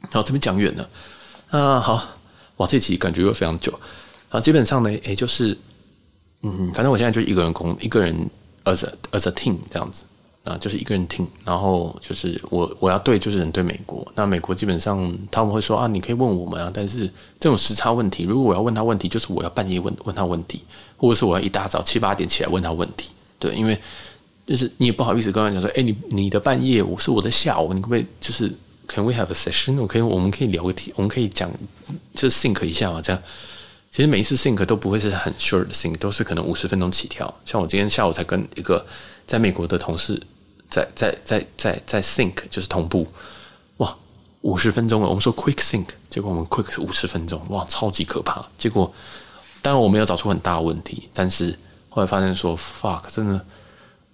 [0.01, 0.89] 然后这边讲远了
[1.49, 2.03] 啊，好
[2.57, 3.79] 哇，这期感觉又非常久
[4.29, 4.39] 啊。
[4.39, 5.57] 基本上呢，也就是
[6.41, 8.15] 嗯，反正我现在就一个人工，一个人
[8.65, 10.03] as a as a team 这样子。
[10.49, 14.05] 啊，就是一个人听，然后就是我我要对，就是人对美国。
[14.15, 17.05] 那美国基本上他们会说啊，你可以问我们啊，但是
[17.39, 20.62] 这种时差问题，如果我要问他问题，就是我要半夜问问他问题，
[20.97, 23.09] 或者是我要一大早七八点起来问他问题。
[23.38, 23.79] 对，因为
[24.47, 28.51] 就是你也不好意思跟他讲说，哎，你你的半夜，我是我的下午，你可不可以就是
[28.88, 29.79] Can we have a session？
[29.79, 31.49] 我可以，我们可以聊个天，我们可以讲
[32.15, 33.21] 就是 think 一下嘛，这样。
[33.91, 37.31] 其实每一次 think 都不会是很 short 的 think，都是可能五十分钟起跳。
[37.45, 38.85] 像我今天下午才跟一个
[39.25, 40.21] 在美国的同事。
[40.69, 43.08] 在在在在在 sync 就是同步，
[43.77, 43.95] 哇，
[44.41, 45.08] 五十分钟了。
[45.08, 48.45] 我们说 quick sync，结果我们 quick 是五十分钟，哇，超级可怕。
[48.58, 48.93] 结果
[49.62, 51.58] 当然我没有找出很大的问题，但是
[51.89, 53.43] 后来发现说 fuck，真的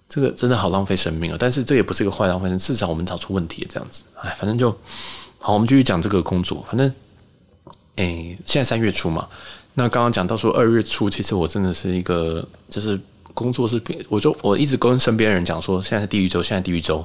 [0.08, 1.36] 这个真的好浪费生命啊。
[1.38, 4.02] 但是这也不是一个坏浪费，至少我们找出问题这样子。
[4.22, 4.70] 哎，反正就
[5.38, 6.64] 好，我们继续讲这个工作。
[6.68, 6.90] 反正
[7.96, 9.28] 哎，现在三月初嘛，
[9.74, 12.98] 那刚刚讲到说二月初，其实我真的是一个就是。
[13.36, 17.04] 工作是，我就我一直跟身边人讲说，现在是地狱周，现在地狱周。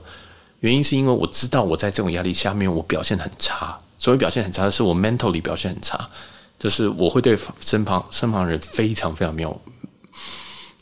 [0.61, 3.77] 原因是因为我知道我在这种压力下面，我表现很差。
[3.99, 6.09] 所谓表现很差的，是我 mentally 表现很差，
[6.57, 9.61] 就是我会对身旁身旁人非常非常没有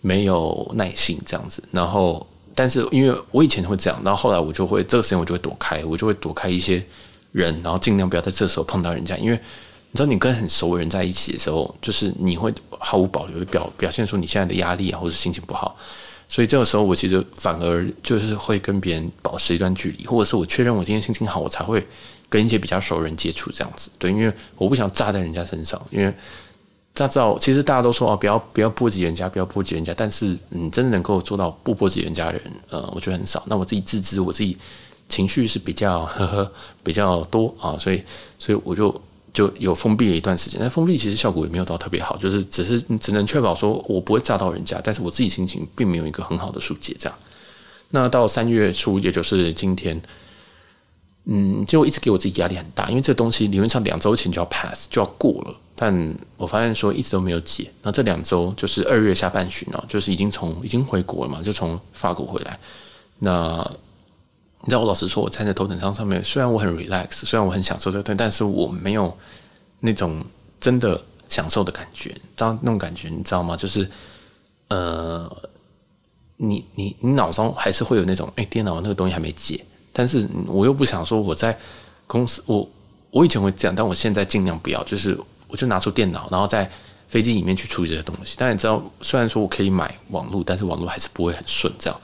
[0.01, 1.63] 没有耐性这样子。
[1.71, 6.81] 然后，但是因为我以前会这样，然后后来我就会这个时间我就会躲开，我就会躲开一些
[7.31, 9.39] 人，然后尽量不要在这时候碰到人家，因为。
[9.91, 15.75] 你知道，你跟很熟的人在一起的时候，就是你会毫无保留的表表现出你现在的压力啊，或者心情不好。
[16.27, 21.83] 所以这个时候，我其实反而就是会跟别人保持一段距离，或者是我确认我今天心情好，我才会
[22.29, 23.89] 跟一些比较熟的人接触这样子。
[23.97, 26.13] 对，因为我不想炸在人家身上，因为
[26.93, 29.91] 大家知道，其实大家都说哦，不要不要波及人家，不要波及人家。
[29.97, 33.43] 但是，嗯，真的能够做到不波及人家的人，呃，我觉得很少。
[33.47, 34.55] 那我自己自知，我自己
[35.07, 36.51] 情绪是比较呵呵
[36.83, 38.03] 比较多啊，所以
[38.37, 38.89] 所以我就
[39.33, 40.59] 就有封闭了一段时间。
[40.59, 46.95] 但封闭其实效果也没有到特别好，就是只是只能确保说我不会炸到人家，但是我自己心情并没有一个很好的疏解。
[46.99, 47.17] 这样，
[47.89, 50.01] 那到三月初，也就是今天。
[51.31, 57.69] 嗯，就一直给我自己压力很大，因为这东西理论上两周前就要 pass 就要过了，但我发现说一直都没有解。
[57.83, 62.59] 那这两周就是二月下半旬哦，就是已经从已经回国了嘛，就从法国回来。
[63.19, 63.69] 那
[64.61, 69.15] 你知道我老实说，我站在头等舱上面，虽然我很 relax，虽然我很享受这个，但是我没有
[69.79, 70.21] 那种
[70.59, 72.09] 真的享受的感觉。
[72.09, 73.55] 知道那种感觉，你知道吗？
[73.55, 73.89] 就是
[74.67, 75.31] 呃，
[76.37, 79.63] 你你你脑中还是会有那种，哎，电脑那个东西还没解。
[79.93, 81.57] 但是我又不想说我在
[82.05, 82.69] 公司，我
[83.11, 85.17] 我以前会这样，但我现在尽量不要，就是
[85.47, 86.69] 我就拿出电脑，然后在
[87.07, 88.35] 飞机里面去处理这些东西。
[88.37, 91.99] 但你知道，虽然说我可以买网络，但是网络还是不会很顺，这样，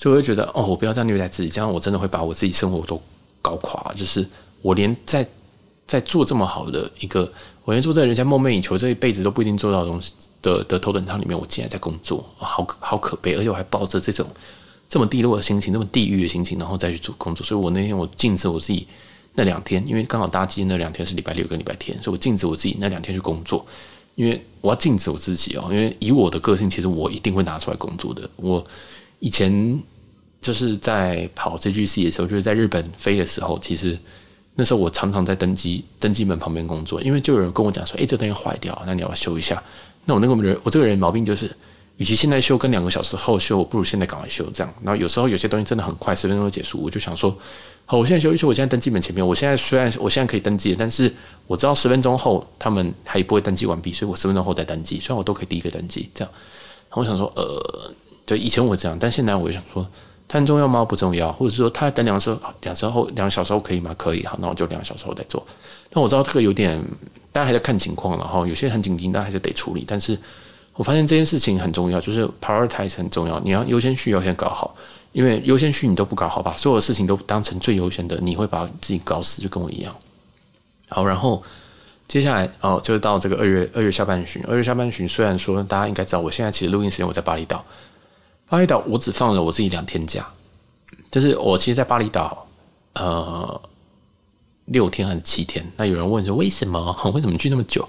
[0.00, 2.98] 所以我就觉得，哦，我不要这样虐待自己，这样我真的会把我自己生活都
[3.42, 3.92] 搞垮。
[3.92, 4.26] 就是
[4.62, 5.28] 我连在
[5.86, 7.30] 在做这么好的一个，
[7.66, 14.26] 我连做在人家梦寐以求这一辈子都不一定做到的东西的的头等舱里面，我竟然在工作，好好可悲，而且我还抱着这种。
[14.88, 18.84] 这么低落的心情，那么地狱的心情，然后再去做工作，所以我那天我禁止我自己
[19.34, 23.64] 那两天，因为刚好搭机那两天是礼拜六跟礼拜天，所以我禁止我自己那两天去工作，
[24.16, 28.28] 因为我要禁止我自己哦，因为以我的个性，其实我一定会拿出来工作的。
[28.34, 28.66] 我
[29.20, 29.80] 以前
[30.42, 33.96] 就是在跑 JGC 的时候，就是在日本飞的时候，其实
[34.56, 39.62] 那时候我常常在登机登机门旁边工作，因为就有人跟我讲说，诶，这东西坏掉，那你要不要修一下？
[40.04, 41.48] 那我那个人，我这个人毛病就是。
[41.96, 44.74] 与其现在修跟两个小时后修，我不如现在赶快修这样。
[44.82, 47.36] 然后有时候有些东西真的很快，十分钟就结束，我就想说，
[47.84, 51.14] 好，我现在修一修，我现在登机门前面，我现在虽然我现在可以登机，但是
[51.46, 56.32] 我知道十分钟后他们还不会登机完毕，所以我十分钟后再登机，虽然我都可以第一个登机这样。
[56.92, 57.92] 我想说，呃，
[58.30, 59.84] 对，以前我这样，但现在我就想说，
[60.28, 60.84] 它很重要吗？
[60.84, 63.92] 不重要，或者是说他等两个时候，两时后两个小时后可以吗？
[63.98, 65.44] 可以，好，那我就两个小时后再做。
[65.90, 66.80] 但我知道这个有点，
[67.32, 70.16] 大家还在看情况，然后有些很紧急，大家还是得处理，但是。
[70.76, 73.38] 我发现这件事情很重要，就是 prioritize 很重要。
[73.40, 74.74] 你要优先序要先搞好，
[75.12, 79.94] 因为优先序你都不搞好，把所有事情都当成最优先的，你会把自己搞死，就跟我一样。
[80.88, 81.42] 好，然后
[82.08, 84.42] 接下来哦，就是到这个二月二月下半旬。
[84.44, 87.62] 二月下半旬，虽然说大家应该知道，我现在其实录音时间我在巴厘岛。
[88.50, 90.26] 巴厘岛我只放了我自己两天假，
[91.10, 92.46] 就是我其实，在巴厘岛
[92.92, 93.60] 呃
[94.66, 95.64] 六天还是七天。
[95.78, 96.94] 那有人问说为什么？
[97.14, 97.88] 为什么去那么久？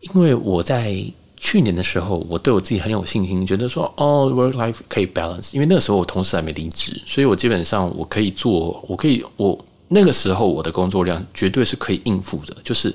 [0.00, 1.02] 因为我在。
[1.40, 5.54] 去年的时候，我对我自己很有信心，觉得说哦，work life 可以 balance。
[5.54, 12.92] 因为那个时候我同事还没离职，所以我基本上我可以做，我可以我那个时候我的工作量绝对是可以应付的，就是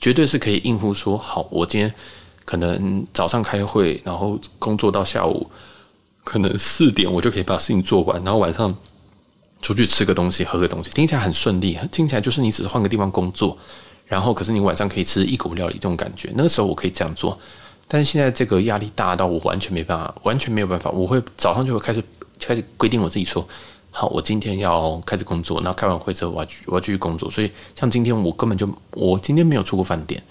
[0.00, 1.92] 绝对是可以应付说好，我今天
[2.46, 5.46] 可能早上开会，然后工作到下午
[6.24, 8.74] 可能四点，我就可以把事情做完，然后晚上
[9.60, 13.58] 出去吃个东西，喝个东西，听起来很顺利，听起来就是你只是换个地方工作。
[14.06, 17.36] 然后，可是你晚上可以吃异国料理这种感觉，那个时候我可以这样做。
[17.88, 20.88] 但是现在这个压力大到我完全没办法，完全没有办法。
[20.90, 22.00] 我会早上就会开始
[22.38, 23.44] 开始规定我自己说，
[23.90, 25.60] 好，我今天要开始工作。
[25.60, 27.28] 然后开完会之后，我要我要继续工作。
[27.28, 30.22] 所以像今天我根本就我今天没有出过饭店，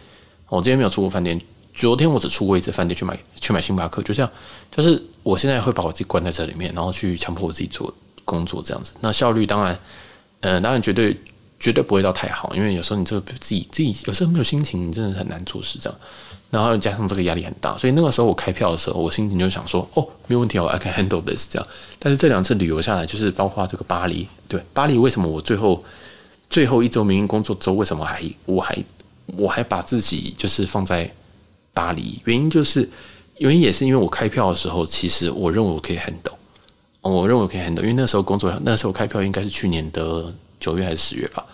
[0.47, 1.37] 我今天没有出过饭店。
[1.75, 4.31] 昨天我只出过一次饭店去买去买星巴克，就这样。
[4.71, 8.93] 就是我现在会把我自己关在这里面，然后去强迫我自己做工作这样子。
[9.01, 9.79] 那效率当然，
[10.41, 11.15] 嗯，当然绝对。
[11.57, 15.99] 绝对不会到太好，因为有时候你这个自己自己有时候没有心情，你真的很难做事这样。
[16.51, 21.67] 然后加上这个压力很大，所以那个时候我开票的时候，我心情就想说：哦，没有问题，我 I can handle this 这样。
[21.97, 25.81] 但是这两次旅游下来，就是包括这个巴黎，对巴黎，为什么我最后
[26.49, 28.77] 最后一周明明工作周，为什么还我还
[29.37, 31.09] 我还把自己就是放在
[31.75, 32.19] 巴黎？
[32.25, 32.89] 原因就是
[33.37, 36.33] 原因也是因为我开票的时候，其实我认为我可以 handle，
[37.01, 40.33] 我认为我可以 handle，因为那时候工作那时候开票应该是去年的。
[40.57, 41.45] 九月还是十月吧，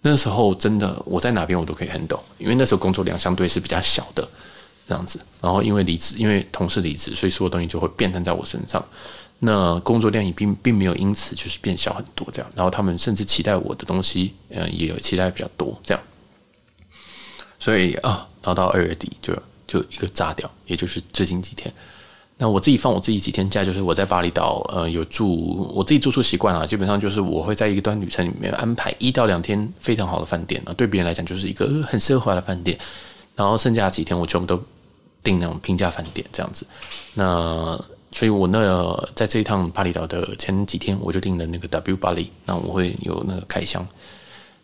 [0.00, 4.26] 那时候真的我在哪边我都可以 handle，因为那时候工作量相对是比较小的
[4.88, 5.20] 这样子。
[5.40, 8.84] 然后因为离职，因为同事离职，所以所有东西就会变成在我身上。
[9.38, 12.50] 那工作量也并并没有因此就是变小很多这样。
[12.56, 16.02] 然后他们甚至期待我的东西，嗯，也有期待比较多这样。
[17.60, 19.32] 所以啊，然后到二月底就
[19.68, 21.72] 就一个炸掉，也就是最近几天。
[22.40, 32.78] 那我自己放我自己几天假，就是我在巴厘岛，呃，有住我自己住宿习惯啊，基本上就是我会在一段旅程里面安排一到两天非常好的饭店啊，对别人来讲就是一个很奢华的饭店，
[33.34, 34.62] 然后剩下几天我全部都
[35.22, 36.64] 订那种平价饭店这样子。
[37.14, 37.78] 那
[38.12, 43.84] 所以我那、在这一趟巴厘岛的前几天，我就订了那个 W 巴黎，那我会有那个开箱。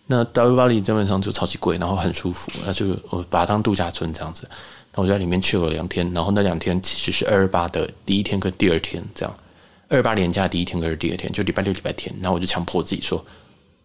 [0.07, 4.49] 那 W 巴黎基本上就超级贵，然后很舒服，那就我把它当度假村这样子。
[4.95, 9.37] 然后我在里面去了两天，然后那两天其实是二二八的第一天跟第二天这样，
[9.89, 13.25] 二八连假第一天跟第二天就礼拜六礼拜天，然后我就强迫自己说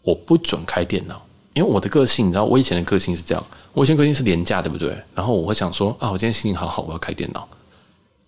[0.03, 1.19] 我不准开电脑，
[1.55, 3.43] 因为我的个性你知道，我以前的个性是这样，
[3.73, 4.95] 我以前个性是廉价对不对？
[5.15, 7.47] 然后我会想说啊，我今天心情好好，我要开电脑，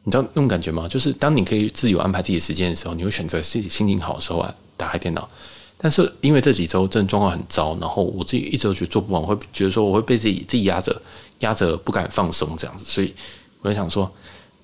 [0.04, 0.88] 你知道那种感觉吗？
[0.88, 5.30] 就是当你可以自由安排自己的时间的时候，你会选择自己心情好的时候啊，打开电脑。
[5.78, 11.00] 但是因为这几周真的状况很糟，然后我自己一直都觉得做不完，会觉得说我会被自己自己压着，
[11.41, 13.13] 压着不敢放松这样子，所以
[13.62, 14.12] 我就想说，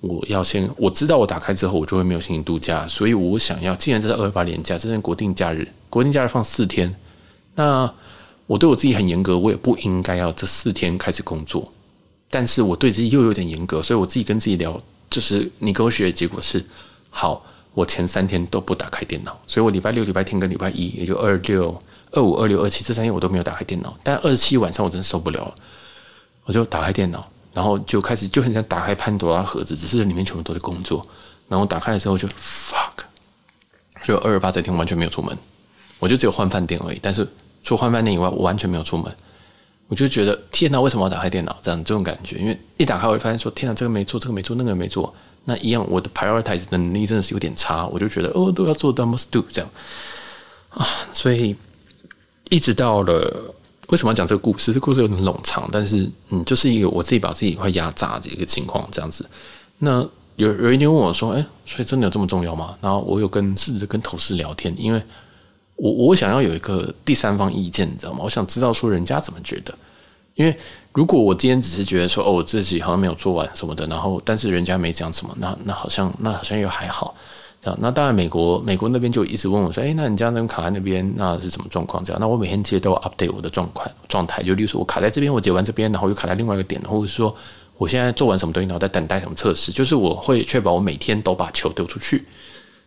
[0.00, 6.92] 我要先我知道我打开之后我就会没有心情度假，所以我想要，既然这是二八连假，这是国定假日，国定假日放四天，
[7.54, 7.88] 那
[8.46, 11.70] 我对我自己很严格，我也不应该要这四天开始工作，
[12.30, 16.64] 但是我对自己又有点严格，所以我自己跟自己聊，就是你给我学的结果是
[17.10, 17.44] 好。
[17.74, 23.96] 我前三天都不打开电脑，所以我礼拜六、礼拜天跟礼拜一，也就二六、二五、二六、二七这三天我都没有打开电脑。
[24.02, 25.54] 但二十七晚上我真受不了，
[26.48, 31.06] 我就打开电脑，然后就开始就很想打开潘多拉盒子，只是里面全部都是工作。
[31.46, 33.04] 然后打开的时候就 fuck，
[34.02, 35.36] 就二十八这天完全没有出门，
[35.98, 36.98] 我就只有换饭店而已。
[37.02, 37.28] 但是
[37.62, 39.14] 除换饭店以外，我完全没有出门。
[39.88, 41.54] 我就觉得天哪，为什么要打开电脑？
[41.62, 45.14] 这样这种感觉，因为一打开我就发现说天哪，这个没做，这个没做，那个没做。
[45.44, 49.70] 那一样，我的 prioritize 的能力真的是有点差，我就觉得哦，都要做到 must do 这样
[50.68, 51.56] 啊，所以
[52.50, 53.54] 一直到了
[53.88, 54.72] 为什么要讲这个故事？
[54.72, 59.28] 这故事有点冗长，但是嗯，就是一个我自己把自己快压榨的一个情况这样子。
[59.78, 60.00] 那
[60.36, 65.02] 有有一天问我说：“哎，所以真的有这么重要吗？”然后我有跟试着跟同事聊天，因为
[65.76, 68.20] 我我想要有一个第三方意见，你知道吗？
[68.22, 69.74] 我想知道说人家怎么觉得，
[70.34, 70.56] 因为。
[70.94, 77.14] 如果我今天只是觉得说哦，我自己好像没有做完什么的，然后但是人家没讲什么，那那好像那好像又还好，
[77.62, 77.78] 这样。
[77.80, 82.04] 那当然，美国美国那边就一直问我说，哎，那你这样子卡在那边，那是什么状况？
[82.04, 87.34] 这样，那我每天其实都要 update 我的状况状态，就例如说我卡在这边，我解完这边，然后又卡在另外一个点，或者是说
[87.76, 92.24] 我现在做完什么东西，然后在等待什么测试，就是我会确保我每天都把球丢出去。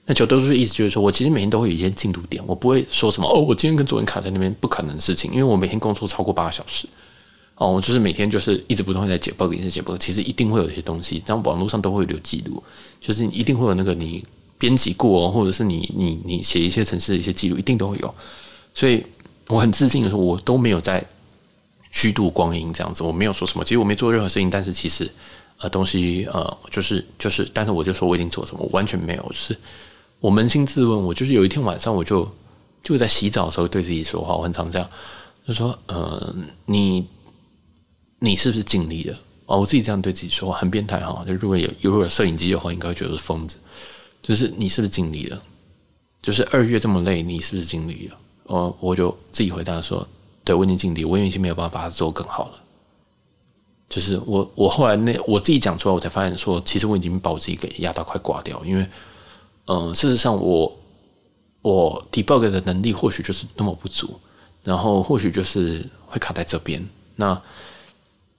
[0.05, 6.87] 那球丢出去意思就是说我其实每天都会有一些进度点，我不会说什么哦，我今天跟昨天卡在那边，不可能的事情，因为我每天工作超过八个小时。
[7.55, 12.63] 哦，我就是每天就是一直不断在解 bug，一直解 bug，其实一定会有一些东西，在网络上都会留记录，
[12.99, 14.25] 就是一定会有那个你
[14.61, 18.15] 编辑过，或者是你你你写一些城市的一些记录，一定都会有。
[18.75, 19.03] 所以
[19.47, 21.03] 我很自信的说，我都没有在
[21.89, 25.09] 虚度光阴这样子，我没有说什么，其实我没做任何事情，但是其实
[25.57, 29.57] 呃东西呃就是就是，但是我就说我已经做什么，我完全没有，就是
[30.19, 32.31] 我扪心自问，我就是有一天晚上我就
[32.83, 34.87] 就在洗澡的时候对自己说话，我很常这样，
[35.47, 37.07] 就说呃你。
[38.23, 39.17] 你是不是尽力了？
[39.47, 41.25] 哦，我自己这样对自己说话很变态哈。
[41.25, 43.57] 就如果有如果有摄影机的话，应该会觉得是疯子。
[44.21, 45.41] 就是你是不是尽力了？
[46.21, 48.17] 就是二月这么累，你是不是尽力了？
[48.43, 50.07] 哦，我就自己回答说：
[50.43, 52.53] 对，我已经尽力，我已经没有办法把它做更好了。
[53.89, 58.63] 就是我我后来那我自己讲出来，我才发现说，其实我已经把我自己给压到快挂掉。
[58.63, 58.87] 因为，
[59.65, 60.71] 嗯、事实上我
[61.61, 64.19] 我 debug 的能力或许就是那么不足，
[64.63, 66.81] 然后或许就是会卡在这边。
[67.15, 67.41] 那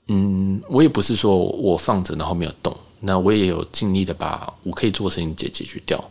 [0.08, 6.02] 嗯，我也不是说我放着然后没有动，那我也有尽力的把我可以做的事情解解决掉。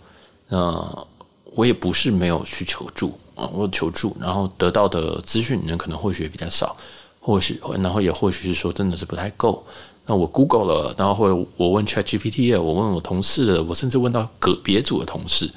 [0.50, 1.08] 那
[1.56, 6.76] 我也不是没有去求助啊，我求助，然后得到的资讯呢，可能或许也比较少，
[7.20, 9.66] 或许然后也或许是说真的是不太够。
[10.06, 15.50] 那我 Google 了，然后或者我问 ChatGPT 了，我问我同事了，我甚至问到个别组的同事，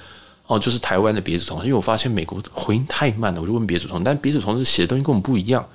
[0.46, 5.66] 哦，就是台湾的别组同事，因为我发现美国回应太慢了，我就问别组同事，但别组同事写的东西跟我们不一样。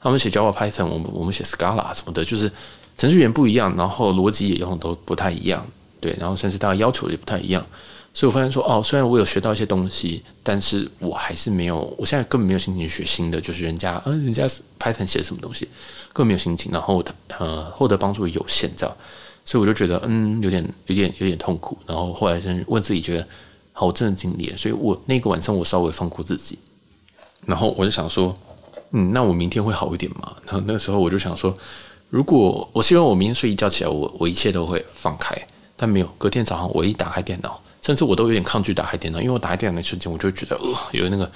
[0.00, 2.50] 他们写 Java、Python，我们我们写 Scala 什么的，就是
[2.96, 5.66] 程序员不一样，然后逻辑也用的都不太一样，
[6.00, 7.64] 对，然后甚至大家要求也不太一样，
[8.12, 14.46] 所以我发现说，哦，虽然我有学到一些东西，但是我还是没有，我现在根本没有心情学新的，就是人家，嗯，人家
[14.78, 15.64] Python 写什么东西，
[16.12, 18.96] 根本没有心情，然后他呃，获得帮助有限，这样，
[19.44, 23.26] 所以我就觉得，嗯，有点有点有点痛苦，然后后来真问自己，觉得，
[23.72, 26.58] 好，我真的尽力了，所以我那个晚上我稍微放过自己，
[27.44, 28.36] 然后我就想说。
[28.96, 30.36] 嗯，那我明天会好一点嘛？
[30.46, 31.52] 然后那个时候我就想说，
[32.14, 35.36] 如果我希望我明天睡一觉起来，我我一切都会放开，
[35.76, 36.06] 但没有。
[36.16, 41.28] 隔天早上我一打开电脑，甚至我都有点抗拒打开电脑，因为我打开电脑那瞬间，我就觉得呃，有那个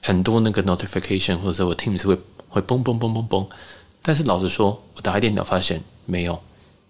[0.00, 2.16] 很多那个 notification，或者是我 Teams 会
[2.48, 3.46] 会嘣嘣嘣嘣嘣。
[4.00, 6.42] 但是老实说，我打开电脑发现没有，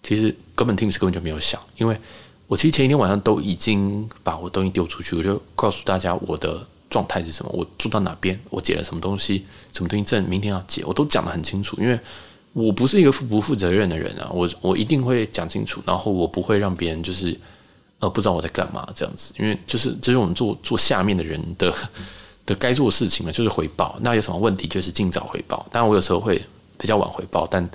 [0.04, 1.98] 其实根本 Teams 根本就没有响，因为
[2.46, 6.64] 我其实前一天晚上都已经把我东西丢出去，我就告诉大家我的。
[6.92, 7.50] 状态是什么？
[7.54, 8.38] 我住到哪边？
[8.50, 9.46] 我解了什么东西？
[9.72, 10.84] 什么东西正明天要解？
[10.84, 11.98] 我都讲得很清楚，因为
[12.52, 14.30] 我不是一个负不负责任的人啊！
[14.32, 17.38] 我我一定会讲清楚，然后我不会让别人就是
[17.98, 21.74] 呃不知道我在干嘛这样子，因为就是这、就是我们做做下面的人的
[22.44, 23.96] 的该做的事情呢，就是回报。
[24.00, 25.66] 那有什么问题，就是尽早回报。
[25.70, 26.42] 当然，我有时候会
[26.76, 27.66] 比较晚回报，但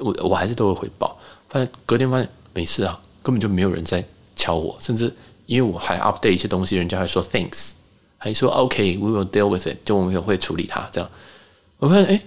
[0.00, 1.16] 我我还是都会回报。
[1.48, 4.04] 发现隔天发现没事啊，根本就没有人在
[4.34, 5.14] 敲我，甚至
[5.46, 7.72] 因为我还 update 一些东西，人家还说 thanks，
[8.18, 10.88] 还说 OK，we will deal with it，就我们会处理它。
[10.90, 11.08] 这样，
[11.78, 12.20] 我发现哎，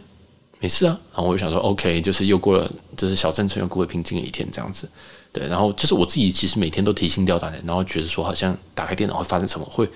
[0.60, 1.00] 没事啊。
[1.14, 4.88] 然后我就想说 OK，就是又过了，就是小镇村又过了平静的一天，这样子。
[5.32, 9.90] 对，然后就是我自己其实每天都提心吊胆的，然后觉得说好像打开电脑会发生什么会。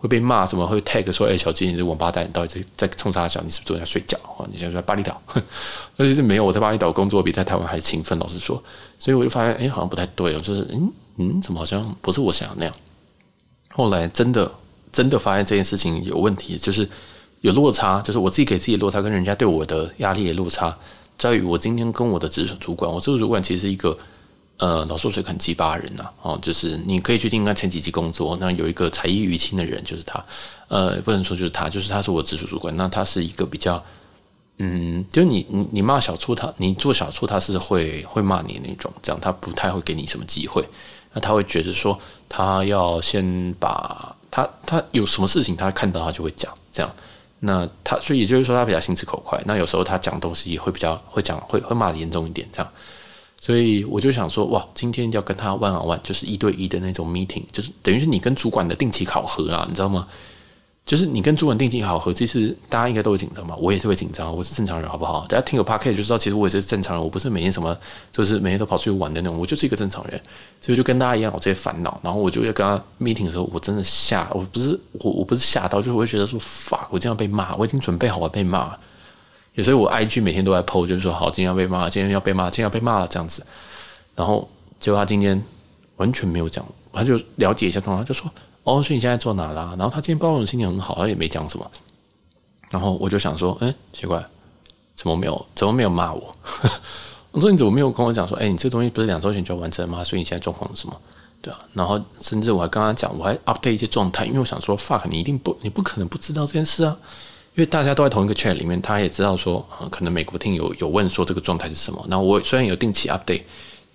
[0.00, 0.64] 会被骂什么？
[0.64, 3.42] 会 tag 说：“哎、小金，你这王八蛋，你到底在在冲啥小？
[3.42, 4.16] 你是不是昨天在睡觉？
[4.48, 5.20] 你现在在巴厘岛？
[5.98, 8.16] 那其实没有，我在巴厘岛工作比在台湾还勤奋。
[8.20, 8.62] 老实说，
[9.00, 10.40] 所以我就发现，哎、好像不太对哦。
[10.40, 12.74] 就是，嗯嗯，怎么好像不是我想的那样？
[13.70, 14.48] 后来真的
[14.92, 16.88] 真的发现这件事情有问题，就是
[17.40, 20.76] 有落差，就是我自己给自己落差，跟人家对我的压力的落差，
[21.16, 23.96] 在于我今天跟我的直属主管，我这个主管其实是一个。
[24.60, 30.24] 呃，老说是很鸡巴人呐、啊，哦，就是你可以去听他前几集工作，那有一个才艺于亲的人，就是他，
[30.66, 33.80] 呃，不能说就是他，就是他是我直属主管，那他是一个比较，
[34.56, 40.64] 嗯，就是你你你骂小错他，你做小错他是会会骂你那种，这样他不太会给你什么机会，
[41.12, 41.96] 那他会觉得说
[42.28, 46.92] 他要先把他他有什么事情他看到他就会讲，这样，
[47.40, 52.72] 那他所以也就是说他比较心直口快，那有时候他讲东西也会比较会讲会会骂得严重一点，这样。
[53.40, 60.08] 所以我就想说，哇，今天要跟他 one on one，就是一对一的那种 meeting，就是等于是你跟主管的定期考核啊，你知道吗？
[60.88, 65.26] 就是你跟主管定期考核，其实大家应该都会紧张嘛，我也是会紧张，我是正常人，好不好？
[65.28, 67.76] 大家听个 p o c a s t 就知道，其实我也是正常人，我不是每天什么，
[68.10, 70.18] 就是每天都跑出去玩的那种，我就是一个正常人，
[70.62, 72.00] 所以就跟大家一样有这些烦恼。
[72.02, 78.74] 然后我就要跟他 meeting 的时候，我真的吓，我不是我我不是吓到，就是我会觉得说，fuck，我这样被骂，我已经准备好了被骂。
[79.62, 83.44] 所以，我 IG 每天都在 po，就是说，好，今天要被骂，今天要被骂，今天要被骂了这样子。
[84.14, 84.48] 然后，
[84.80, 85.42] 结果他今天
[85.96, 88.30] 完全没有讲，他就了解一下状况，就说
[88.68, 91.70] ：“哦，所以你现在做哪啦？”然后他今天包容心情很好，他也没讲什么。
[92.70, 94.22] 然后我就想说：“哎，奇怪，
[94.94, 95.46] 怎么没有？
[95.54, 96.34] 怎么没有骂我？”
[97.32, 100.04] 我说：“你怎么没有跟我讲说，哎，你这东西不是两周前就要完成吗？
[100.04, 101.00] 所以你现在状况是什么？
[101.40, 106.96] 对啊。”然后甚至我还跟他讲，我还 update 一些状态，因为我想说：“fuck，你一定不，你不可能不知道这件事啊。”
[107.56, 112.04] 因为大家都在同一个 chat 里面，他也知道说，可能美国听有有问说这个状态是什么。
[112.06, 113.42] 那我虽然有定期 update，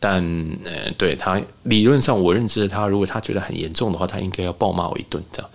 [0.06, 0.22] 但
[0.66, 5.49] 呃，对他理论上我认知的他，如果他觉得很严重的话，他应该要暴骂我一顿，这样。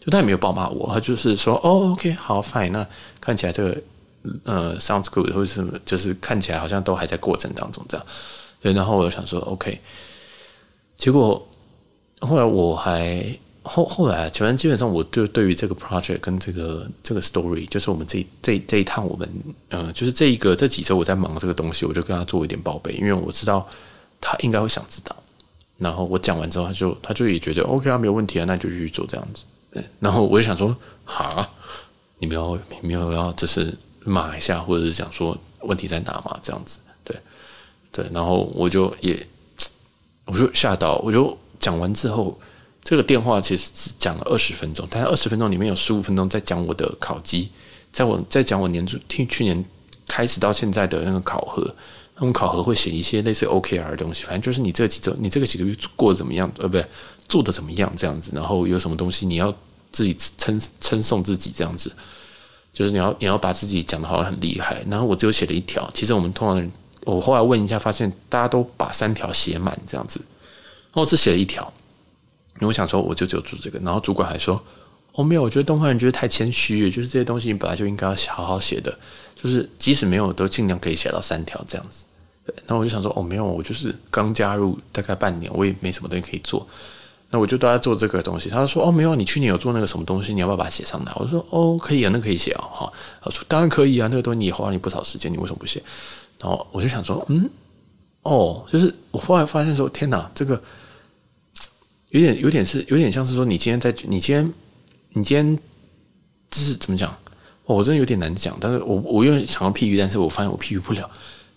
[0.00, 2.84] 就他也没有暴骂我，他就是说，哦，OK，好，fine，那
[3.20, 3.80] 看起来这个
[4.42, 8.04] 呃 sounds good，或者什么，就是看起来好像都还在过程当中这样。
[8.60, 9.78] 对，然后我就想说，OK，
[10.98, 11.46] 结果
[12.18, 13.24] 后来我还。
[13.64, 19.28] 后后来，反正基本上，我就对于这个 project 跟这个这个 story，就是我们这这这一趟，我们
[19.68, 23.64] 呃，就是这一个这几周我在忙这个东西，我就跟他做一点报备，因为我知道
[24.22, 25.14] 他应该会想知道。
[25.76, 29.44] 然后我讲完之后，他就他就也觉得 OK 啊，没有问题啊，那就继续做这样子。
[30.00, 31.46] 然后我就想说，哈，
[32.18, 36.40] 你们要你们要要，只是骂一下，或者是讲说问题在哪嘛？
[36.42, 37.14] 这样子，对
[37.90, 38.06] 对。
[38.12, 39.26] 然后我就也，
[40.24, 42.40] 我就吓到，我就讲完之后。
[42.84, 47.48] 这个电话其实只讲了二十分钟，但是二十分钟里面有十五分钟在讲我的考绩，
[47.92, 49.64] 在我在讲我年初听去年
[50.08, 51.62] 开始到现在的那个考核，
[52.22, 56.86] 他们考核会写一些类似 OKR 的东西，反正就是你这几周你这个几个月过得怎么样，呃，不对，
[57.28, 59.52] 做得怎么样这样子，然后有什么东西你要
[59.90, 61.90] 自己称称颂自己这样子，
[62.72, 66.70] 就是你要你要把自己讲得好像很厉害，然后我只有写了一条，其实我们通常，
[67.06, 71.72] 我后来问一下发现大家都把三条写满这样子，然后我只写了一条。
[72.54, 74.62] 因为我想说，我就只有做这个，然后主管还说
[75.14, 78.96] ：“哦，没有，我觉得东方人觉得太谦虚，就是这些东西你本来就应该要好好写的，
[79.34, 82.04] 就是即使没有，都尽量可以写到三条这样子。”
[82.44, 86.66] 对，然后我就想说：“哦，没有，我就是刚加入大概半年，我也没什么东西可以做，
[87.30, 95.82] 那我就都在做这个东西。”他说：“哦，没有，你去年有做那个什么东西，你要不要把它写上来？”我说：“哦，可以啊，那可以写哦。”哈，他说：“当然可以啊，那个东西也花了你不少时间，你为什么不写？”
[96.40, 97.48] 然后我就想说：“嗯，
[98.22, 100.60] 哦，就是我后来发现说，天哪，这个。”
[102.12, 104.52] 有点有点是有点像是说，你今天在你今天
[105.14, 105.58] 你今天
[106.50, 107.16] 就是怎么讲？
[107.64, 108.54] 我真的有点难讲。
[108.60, 111.10] 但是我我又想要譬喻，但是我发现我譬喻不了，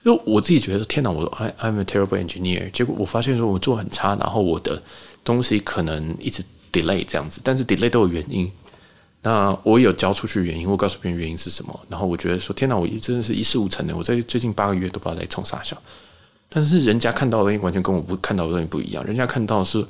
[0.06, 2.70] 就我自己觉得天哪，我 I I'm a terrible engineer。
[2.70, 4.80] 结果我发现说我做很差，然后我的
[5.24, 8.50] 东西可能一直 delay 这样子，但是 delay 都有原因。
[9.24, 11.80] 那我有交出去原因，我告诉别人原因是什么。
[11.90, 13.98] 然后我觉得说天哪，我真的是一事无成的。
[13.98, 15.76] 我在最近八个月都不知道在冲啥小，
[16.50, 19.04] 但是人家看到的东西完全跟我不看到的东西不一样。
[19.04, 19.86] 人家看到的是。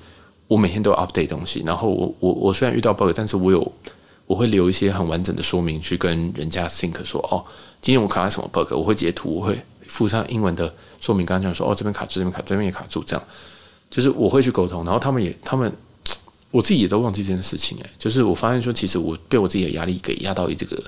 [0.48, 3.72] 我每天都 update 东西，然后我我我虽然遇到 bug，但是我有
[4.28, 7.44] 我会留一些很完整的说明去跟人家 think 说哦，
[7.82, 9.58] 今天我卡了什么 bug，我会截图，我会
[9.88, 13.24] 附上英文的说明，刚刚讲说哦，这边卡住，这边卡，这边也卡住，这样
[13.90, 15.72] 就是我会去沟通，然后他们也他们，
[16.52, 20.84] 我自己也都忘记这件事情哎， 就是我发现说，其实我被我自己的压力给压到一这个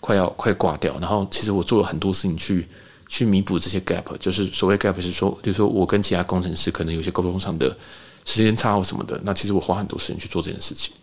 [0.00, 2.66] 快要快挂掉，然后其实我做了很多事情去
[3.08, 7.76] 去弥补这些 gap，就是所谓 gap 是说，就是说我跟其他工程师可能有些沟通上的
[8.24, 10.94] 时间差或什么的，那其实我花很多时间去做这件事情，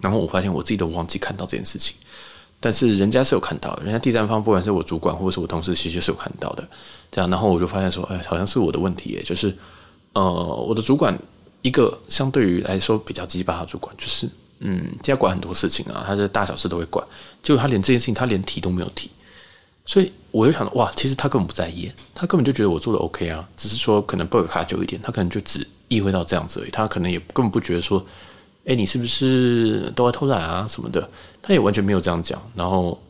[0.00, 1.96] 然后我发现我自己都忘记看到这件事情，
[2.60, 6.68] 但是人家是有看到，人家第三方不管是我主管或者是我同事，其实是有看到的，
[7.10, 9.56] 这样，然后我就发现说，哎，好像是我的问题耶，就是
[10.12, 10.22] 呃，
[10.68, 11.18] 我的主管。
[11.62, 14.26] 一个相对于来说比较鸡巴的主管，就是
[14.60, 17.06] 嗯，这样管很多事情啊，他的大小事都会管。
[17.42, 19.10] 结果他连这件事情他连提都没有提，
[19.84, 28.02] 所以我就想到哇，其实他根本不在意，他根本就觉得我做的 OK 啊，只是说可能 bug 卡久一点，他可能就只意会到这样子而已，他可能也根本不觉得说，
[28.64, 31.06] 哎，你是不是都在偷懒啊什么的，
[31.42, 32.40] 他也完全没有这样讲。
[32.54, 33.00] 然后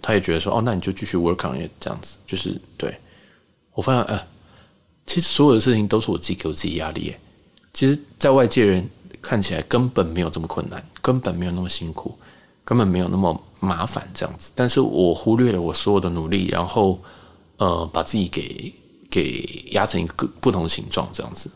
[0.00, 2.94] 他也觉得说，哦，那你就继续 work on it 这样子，就是对
[3.74, 4.26] 我发现，呃，
[5.06, 7.14] 其实所有的事情都是我自己给我自己压力。
[7.72, 8.86] 其实，在外界人
[9.22, 12.14] 看起来根本没有这么困难，根本没有那么辛苦，
[12.64, 14.52] 根本没有那么麻烦这样子。
[14.54, 17.00] 但是我忽略了我所有的努力，然后
[17.56, 18.74] 呃，把自己给
[19.10, 21.50] 给压成一个不同的形状，这样子。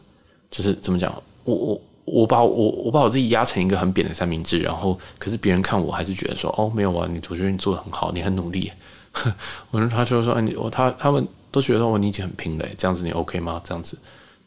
[0.51, 1.13] 就是怎么讲？
[1.45, 8.73] 我我我把我我把我自己压成一个很扁的三明治，然后可是别人看我还是觉得说，哦，没有啊，你我觉得你做得很好，你很努力。
[9.71, 13.61] 我说他就说，哎，你我他他们都觉得我你已经很拼了，这样子你 OK 吗？
[13.65, 13.99] 这样子。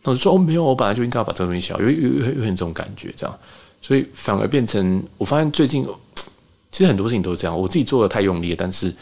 [0.03, 3.39] 那我就说哦，没有，我本来就应该要把这个东西消，有有有有点这种感觉，这样，
[3.81, 5.85] 所以反而变成我发现最近
[6.71, 8.93] 其实很多事情都是这样，我自己做的太用力，但是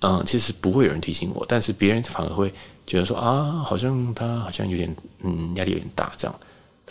[0.00, 2.52] 嗯，其实不会有人提醒我，但是别人反而会
[2.86, 6.40] 觉得说啊，好像他好像有点嗯压力有点大这样，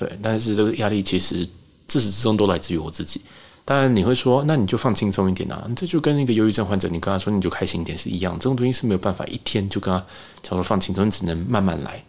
[0.03, 1.47] 对，但是这个压力其实
[1.87, 3.21] 自始至终都来自于我自己。
[3.63, 10.05] 当然你会说，那你就放轻松一点啊，这就跟那个忧郁症患者，你跟他说你就开心一点是一样，这种东西是没有办法一天就跟他
[10.41, 12.03] 讲说放轻松，你只能慢慢来。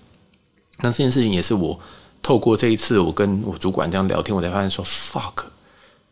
[0.78, 1.78] 那这件事情也是我
[2.20, 5.44] 透过这一次我跟我主管这样聊天，我才发现说 fuck，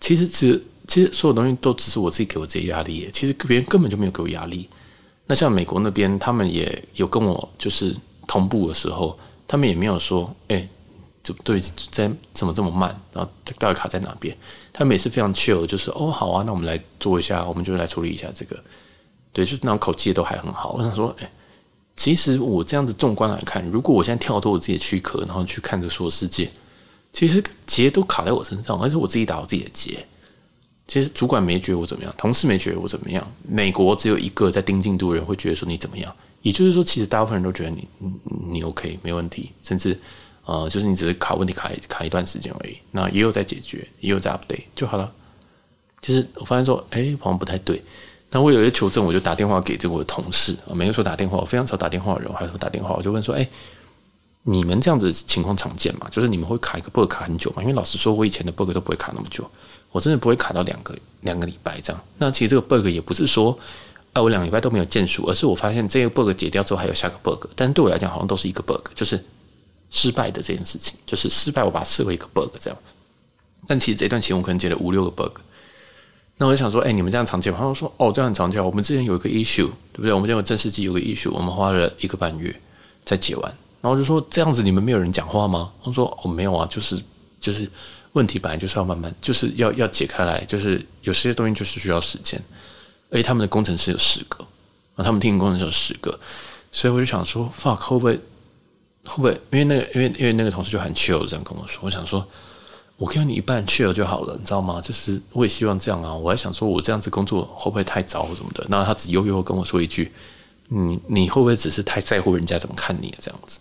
[0.00, 4.68] 其实只其实所有东西都只是我自己给我自己压力，其实别人根本就没有给我压力。
[5.26, 7.96] 那像美国那边，他们也有跟我就是
[8.28, 9.18] 同步的时候，
[9.48, 10.68] 他们也没有说，哎，
[11.22, 11.60] 就对，
[11.90, 14.36] 在怎么这么慢，然后到底卡在哪边？
[14.72, 18.56] 他们也是非常 chill，就是哦好啊，那我们来做一下，我们就来处理一下这个，
[19.32, 20.72] 对，就是那种口气都还很好。
[20.72, 21.30] 我想说，哎。
[21.94, 26.50] 其实我这样子纵观来看，如果我现在跳脱我自己的躯壳，然后去看着所有世界，
[27.12, 30.04] 其实结都卡在我身上，而且我自己打我自己的结。
[30.88, 36.12] 其实主管没觉得我怎么样，同事没觉得我怎么样，美国只有一个在盯进度的人会觉得说你怎么样。
[36.40, 37.86] 也就是说，其实大部分人都觉得你
[38.48, 39.96] 你 OK 没问题，甚至
[40.44, 42.76] 呃，就是你只是卡问题卡卡一段时间而已。
[42.90, 45.12] 那也有在解决，也有在 update 就好了。
[46.00, 47.80] 其实我发现说，哎，好像不太对。
[48.30, 53.46] 那我有一些求证，我就打电话给这个我的同事啊，每个说打电话，我非常少打电话的人，我还是会打电话，我就问说，哎，
[54.42, 56.08] 你们这样子情况常见吗？
[56.10, 57.62] 就是你们会卡一个 bug 卡很久吗？
[57.62, 59.48] 因为老实说，我以前的 bug 都不会卡那么久，
[59.90, 62.02] 我真的不会卡到两个两个礼拜这样。
[62.18, 63.56] 那其实这个 bug 也不是说，
[64.14, 69.22] 哎，我两个礼拜都没有建树，而是我发现这个 bug 解掉之后还有下个 bug，但是对我来讲好像都是一个 bug，就是
[69.92, 72.78] 失败的这件事情，就是失败，我把它视为一个 bug 这样。
[73.68, 75.38] 但其实这段期间我可能解了五六个 bug。
[76.38, 77.58] 那我就想说，哎、你们这样常见吗？
[77.60, 78.64] 他们说，哦，这样常见。
[78.64, 80.12] 我们之前有一个 issue，对不对？
[80.12, 82.52] 我们这个正式机有个 issue，我们花了一个半月
[83.04, 83.44] 才解完。
[83.80, 85.70] 然后我就说，这样子你们没有人讲话吗？
[85.80, 87.00] 他们说，哦，没有啊，就是
[87.40, 87.70] 就是
[88.12, 92.42] 问题本来就是要慢慢，就是要要解开来，就是有些东西就是需要时间。
[93.10, 94.44] 而且他们的工程师有十个，
[94.96, 96.18] 啊，他们听工程师有十个，
[96.72, 98.18] 所以我就想说，fuck，会不会
[99.04, 99.30] 会不会？
[99.50, 102.26] 因为那个，因为因为那个同事就很 chill 这样跟我说，我想说。
[102.98, 104.80] 我给你一半去了就好了，你知道吗？
[104.80, 106.14] 就是我也希望这样啊。
[106.14, 108.64] 我还想说，我这样子工作会不会太糟或什么的？
[108.68, 110.12] 那他只悠悠跟我说一句
[110.68, 113.58] ：“你你会不会只是太在乎人家怎么看你这样子？”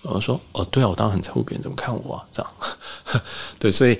[0.00, 2.52] 我说：“哦，对啊，我当然很在乎别人怎么看我啊。”这样，
[3.58, 3.98] 对，所以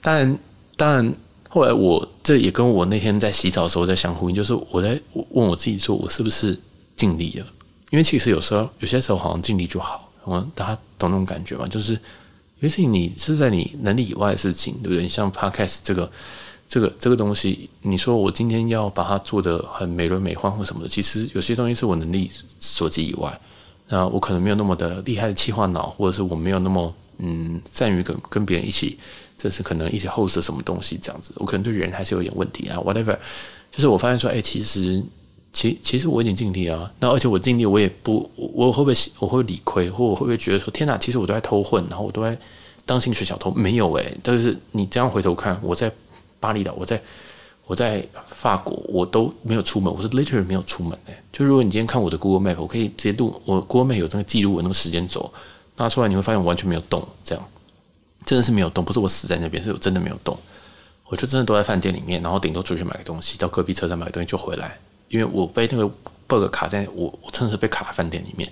[0.00, 0.38] 当然
[0.76, 1.12] 当然，
[1.48, 6.56] 后来我这也跟我那天在洗澡的时候在相呼应，就是我在问我自己说，我是不是
[6.94, 7.46] 尽力了？
[7.90, 11.66] 因为其实有时候有些时候好像尽力就好，嗯，大家懂那种感觉吗？
[11.66, 11.98] 就是。
[12.62, 15.08] 尤其你是在你能力以外的事情，对不对？
[15.08, 16.12] 像 Podcast 这个、
[16.68, 23.40] 这个、这个东西，你说我今天要把它做得很美轮美奂或什么的，其实有些东西是我能力所及以外。
[23.88, 28.98] 那我可能没有那么的厉害的企划脑，或者是我没有那么嗯善于跟跟别人一起，
[29.38, 31.32] 这是可能一起 host 什么东西这样子。
[31.36, 33.16] 我可能对人还是有点问题啊，whatever。
[33.72, 35.02] 就是我发现说，哎，其实
[35.52, 36.92] 其其实我已经尽力啊。
[37.00, 42.38] 那而且我尽力，我也不，我会不会我会理亏，或我会不会觉得说，天哪，其实我都在偷混，然后我都在。
[42.86, 45.92] 当薪水小偷没有诶、但是你这样回头看，我在
[46.40, 47.00] 巴厘岛，我在
[47.66, 51.22] 我在法国，我都没有出门，我是 literally 没有出门诶、欸。
[51.32, 55.32] 就如果你今天看我的 Google Map，我可以直接录我 Google Map 有那个记录，我那个时间轴
[55.76, 57.06] 拿出来，你会发现我完全没有动。
[57.22, 57.48] 这样，
[58.26, 60.36] 真的是没有动，不是我死在那边，是我真的没有动。
[61.06, 64.76] 我就真的都在饭店里面，然后顶多出去买个东西，到隔壁车站买个东西就回来。
[65.10, 65.86] 因为我被那个
[66.26, 68.50] bug 卡在我，我真的是被卡在饭店里面。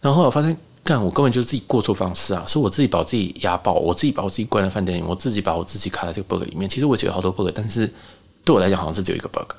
[0.00, 2.44] 然后后来我发现，干，我根本就是自己过错方式啊！
[2.46, 6.68] 是我自己把我自己压爆，我自己把我自己关在饭店里，我自己把我自己卡在这个 bug 里面。
[6.68, 7.90] 其实我解了好多 bug，但是
[8.44, 9.50] 对我来讲好像是只有一个 bug。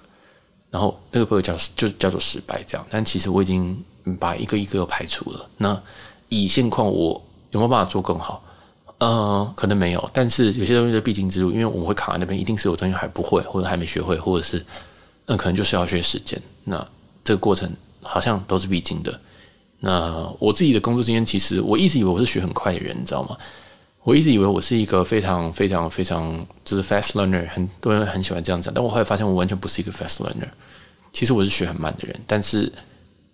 [0.69, 3.81] 然后那个 bug 叫就叫做失败这样，但其实我已经
[4.19, 5.49] 把一个一个排除了。
[5.57, 5.81] 那
[6.29, 7.19] 以现况，我
[7.51, 8.43] 有没有办法做更好？
[8.97, 14.63] 呃，可能没有，但是有些东西是必经之路，因为我们会卡在那边，一定是有东西还不会，或者还没学会，或者是
[15.25, 16.41] 那可能就是要学时间。
[16.63, 16.85] 那
[17.23, 17.69] 这个过程
[18.01, 19.19] 好像都是必经的。
[19.79, 23.37] 那我自己的工作经验，其实我一直以为我是学很快的人，你知道吗？
[24.03, 30.47] 我一直以为我是一个非常非常非常就是 fast learner，很多人很喜欢这样讲，但我后来发现我完全不是一个 fast learner。
[31.11, 32.71] 其实我是学很慢的人，但是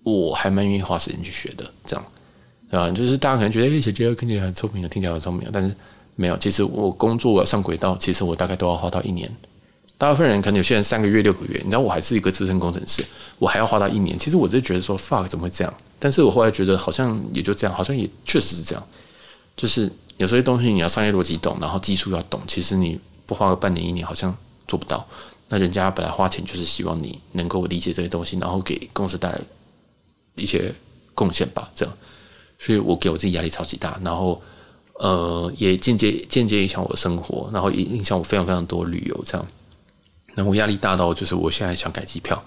[0.03, 2.05] 我还蛮愿意花时间去学的，这样。
[2.71, 5.75] 啊，就是大家可能觉得，哎，小杰看起来很聪明的，听起来很聪明，但是
[6.15, 6.37] 没有。
[6.37, 9.29] 其实我工作要上轨道，其实我大概都要花到一年。
[10.01, 13.05] 大部分人可能有些人三个月、六个月，你知道，我还是一个资深工程师，
[13.37, 14.17] 我还要花到一年。
[14.17, 15.71] 其实我就觉得说，fuck，怎么会这样？
[15.99, 18.83] 但是我后来觉得，好像也就这样，好像也确实是这样。
[19.55, 24.35] 就是有些东西你要商业逻辑懂，然后技术要懂，其实你不花个半年、一年，好像
[24.67, 25.07] 做不到。
[25.49, 29.39] 那人家本来花钱就是希望你能够理解这些东西，然后给公司带来
[30.33, 30.73] 一些
[31.13, 31.93] 贡献吧，这样。
[32.57, 34.41] 所以我给我自己压力超级大，然后
[34.93, 39.47] 呃也间接间接影响我的生活，然后也影响我非常非常多旅游这样。
[40.35, 42.41] 然后我压力大到就是我现在想改机票，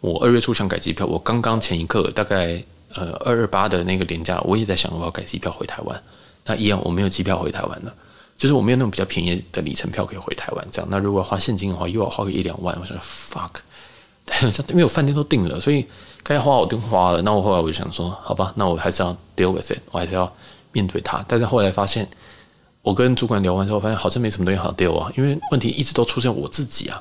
[0.00, 2.62] 我二月初想改机票，我刚刚前一刻大概
[2.94, 6.02] 呃二二八的那个连假，我也在想我要改机票回台湾。
[6.44, 7.94] 那一样我没有机票回台湾了，
[8.36, 10.88] 就是我没有那种比较便宜的里程票可以回台湾这样。
[10.90, 13.60] 那如果花现金的话，又要花个一两万，我说 fuck，
[14.70, 15.86] 因为我饭店都订了，所以。
[16.28, 20.28] 该花我都花了，那我后来我就想说，好吧，那我还是要 deal with it，我还是要
[20.72, 21.24] 面对它。
[21.28, 22.04] 但是后来发现，
[22.82, 27.00] 我跟主管聊完之后，发现好像没什么东西好 deal 啊，因为问题一直都出现我自己啊，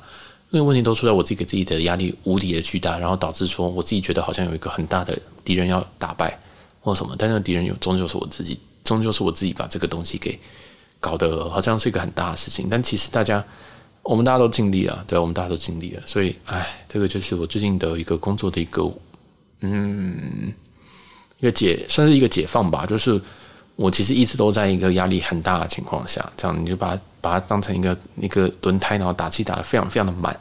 [0.51, 6.39] 因为问题都出在我自己给自己的压力无敌的巨大，然后导致说我自己觉得好像有一个很大的敌人要打败
[6.81, 10.39] 或什么，但那个敌人有终究是我自己，终究是我自己把这个东西给
[10.99, 13.43] 搞得好像是一个很大的事情，但其实大家。
[14.07, 18.87] 我们大家都尽力了，对，我们大家都尽力了，所以，哎，这个就是我最近的一个工作的一个。
[19.61, 20.53] 嗯，
[21.39, 23.19] 一个解算是一个解放吧，就是
[23.75, 30.37] 我其实一直都在一个压力很大的情况下，这样你就把它把它当成一个一个轮胎，然后打气打得非常非常的满。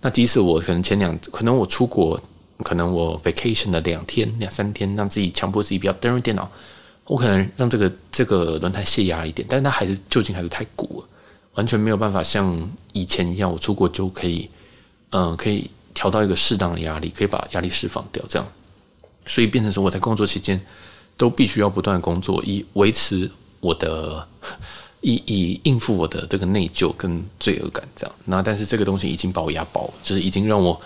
[0.00, 2.18] 那即使我可能前两，可能我出国，
[2.62, 6.50] 可能我 vacation 的两天两三天，让自己强迫自己不要登入电脑，
[7.04, 11.08] 我可能让这个这个轮胎泄压一点，但是它还是究竟还是太鼓了，
[11.54, 12.56] 完全没有办法像
[12.92, 14.48] 以前一样，我出国就可以，
[15.10, 18.48] 嗯，可以调到一个适当的压力，可以把压力释放掉，这样。
[19.26, 20.58] 所以变成说，我在工作期间
[21.18, 24.26] 都必须要不断工作，以维持我的，
[25.02, 28.14] 以以应付我的这个内疚跟罪恶感，这样。
[28.24, 30.80] 那但是这个东西已经把我压爆，就是已经让我，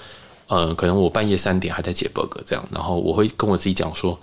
[0.48, 2.68] 呃，可能我半夜三点还在解 bug 这样。
[2.72, 4.18] 然后我会跟我自己讲说，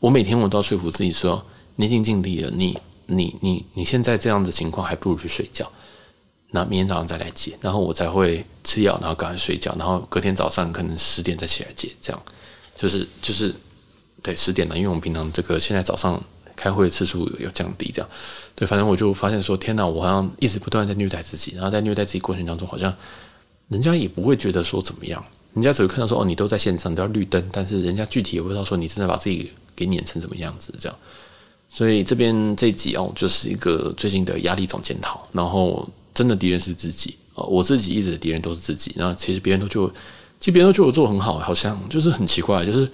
[0.00, 1.42] 我每天我都要说服自己说，
[1.76, 5.70] 你已经尽力了，你你你你现在这样的情况，还不如去睡觉。
[6.50, 12.22] 那明天早上再来解，然后我才会吃药，然后赶快睡觉，然后隔天早上可能十点再起来解，这样。
[12.76, 13.54] 就是就是，
[14.22, 16.22] 对十点了，因为我们平常这个现在早上
[16.54, 18.08] 开会的次数有降低，这样，
[18.54, 22.94] 对，反正我就发现说，天哪，我好像一直不断在虐待自己，然后在虐待自己过程当中，好像
[23.68, 30.96] 人家也不会觉得说怎么样，人家只会看到说，哦，你都在线上，都要绿灯，但是人家具体也不知道说你真的把自己给碾成什么样子，这样，
[31.68, 39.92] 所以这边这集哦，就是一个最近的压力总检讨，然后真的敌人是自己哦，我自己一直的敌人都是自己，然后其实别人都就。
[40.40, 42.90] 其实别人都觉得我做得很好，好像就是很奇怪，就是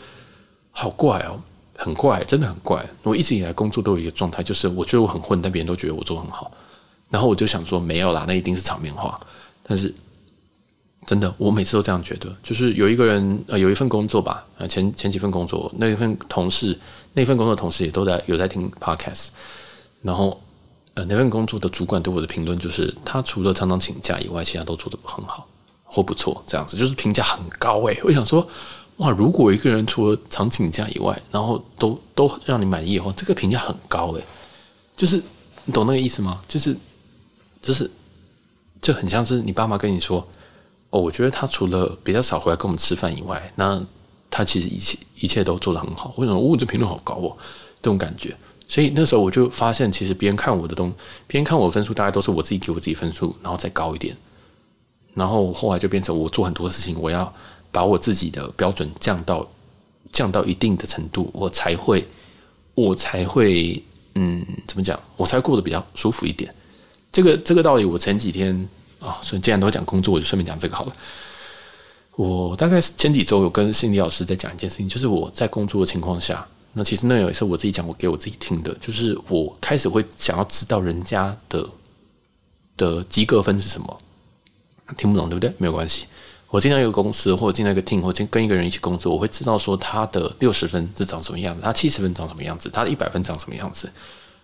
[0.71, 1.41] 好怪哦，
[1.77, 2.85] 很怪，真的很怪。
[3.03, 6.51] 我一直以来工作都有一个状态，就是我觉得我很混，但别人都觉得我做很好。
[7.11, 9.19] 然后我就想说，没有啦，那一定是场面话。
[9.63, 9.93] 但是
[11.07, 12.35] 真的，我每次都这样觉得。
[12.43, 16.79] 就是有一个人，呃，有一份工作吧，呃，前前几份工作，那一份同事，
[17.15, 19.29] 那份工作的同事也都在有在听 podcast。
[20.03, 20.41] 然后，
[20.95, 25.47] 呃，那份工作的主管对我的评论就是，他除了常常请假以外，其他都做得很好。
[25.91, 27.99] 或不错，这样子就是评价很高诶。
[28.05, 28.47] 我想说，
[28.99, 34.25] 哇，如果一个人除了常请假以外，然后都都让你满意的话，这个评价很高诶。
[34.97, 35.23] 就是
[35.65, 36.41] 你懂那个意思吗？
[36.49, 36.77] 就是
[37.63, 37.89] 就是
[38.83, 40.27] 就很像是你爸妈跟你说，
[40.91, 43.81] 哦，我觉得他除了比较少回来跟我们吃饭以外，那
[44.29, 46.13] 他其实一切一切都做得很好。
[46.17, 46.39] 为什么？
[46.39, 47.37] 我这评论好高哦，
[47.81, 48.37] 这种感觉。
[48.67, 50.93] 所以那时候我就发现，其实别人看我的东，
[51.29, 54.17] 别人看我的分数，大概都是我自己给我自己分数，然后再高一点。
[55.15, 57.33] 然后后来就变成我做很多事情，我要
[57.71, 59.47] 把我自己的标准降到
[60.13, 62.07] 降到一定的程度，我才会
[62.75, 63.83] 我才会
[64.15, 66.55] 嗯，怎么讲，我才过得比较舒服一点。
[67.13, 68.69] 这个这个道理，我前几天
[69.01, 70.93] 啊，所以既然都讲工作，我就顺便讲这个好了。
[72.17, 81.69] 我大概前几周有跟心理老师在讲一件事情，就是我在工作的情况下，那其实那也是我自己讲，我给我自己听的，就是我开始会想要知道人家的
[82.77, 84.01] 的及格分是什么。
[84.97, 85.53] 听不懂对不对？
[85.59, 86.07] 没有关系。
[86.51, 93.91] 我进到一个公司，或者进到一个 team，或者跟一个人一起工作，我会知道说他的六十分是长什么样子，他七十分长什么样子，他的一百分长什么样子。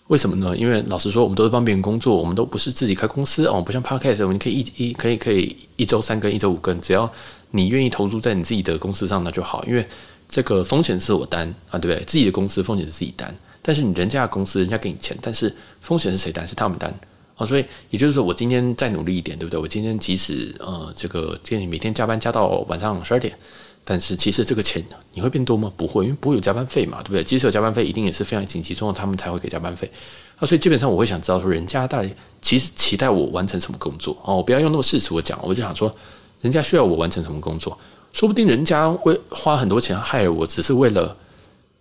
[0.09, 0.57] 为什么呢？
[0.57, 7.11] 因为老实说，我们都是帮别人工作，我们都不是自己开公司哦，不像 Podcast，我们可以一一可以可以一周三更，一周五更，只要。
[7.57, 9.87] 你愿意投注在你自己的公司上，那就好，因为
[10.29, 12.05] 这个风险是我担啊，对不对？
[12.05, 13.33] 自己的公司风险是自己担，
[13.63, 16.45] 但是你人家的公司，人家给你钱，但是风险是谁担？
[16.49, 16.93] 是他们担
[17.37, 17.47] 啊。
[17.47, 19.59] 所以也就是说，我今天再努力一点，对不对？
[19.61, 23.37] 我今天即使呃，这个建议每天加班加到晚上十二点，
[23.85, 25.73] 但是其实这个钱你会变多吗？
[25.77, 27.25] 不会，因为不会有加班费嘛，对不对？
[27.25, 29.91] 即使有加班费，一定也是非常紧急状况，他们才会给加班费
[30.39, 30.47] 啊。
[30.47, 32.11] 所以基本上我会想知道说，人家到底
[32.43, 34.37] 其实期待我完成什么工作哦？
[34.37, 35.95] 我不要用那么世俗的讲，我就想说。
[36.41, 37.79] 人家需要我完成什么工作？
[38.13, 41.17] 说不定人家会花很多钱害我，只是为了，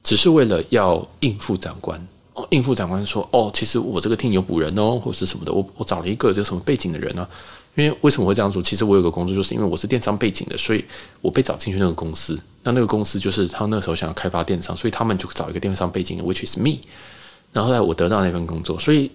[0.02, 2.00] 只是为了要应付长官
[2.50, 5.52] 应付长官说：“哦，其实我这个 team 有补人哦，或者是什么的。
[5.52, 7.30] 我我找了一个这什么背景的人呢、啊？
[7.76, 8.62] 因为为什么会这样做？
[8.62, 10.84] 其实我有个工作，就是因为我是电商背景的，所以
[11.22, 12.40] 我被找进去那个公司。
[12.64, 16.78] 那那个公司就是他那时候想要开发电商，所以他们就找一个电商背景的，which is me。
[17.52, 19.12] 然后后来我得到那份工作，所以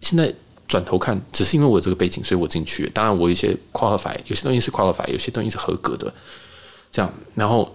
[0.00, 0.32] 现在。”
[0.68, 2.88] 转头看，只是因为我这个背景，所以我进去。
[2.94, 6.10] 当然，我有一些 qualify，有些东西是 qualify，有些东西是合格的。
[6.90, 7.70] 这样，然后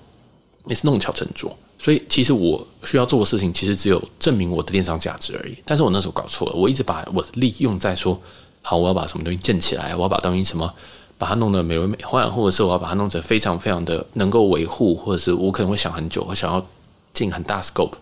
[0.65, 1.55] 也是弄巧成拙。
[1.79, 5.55] 所以，其实我需要做的事情，其实只有证明我的电商价值而已。
[5.63, 8.19] 但是我那时候搞错了，我一直把我的力用在说，
[8.61, 10.73] 好，我要把什么东西建起来，我要把东西什么
[11.17, 16.65] 把它弄得美轮美奂，或者是我要把它弄成非常非常的能够维护，或者是我可能会想很久，我想要
[17.13, 17.93] 进很大 scope，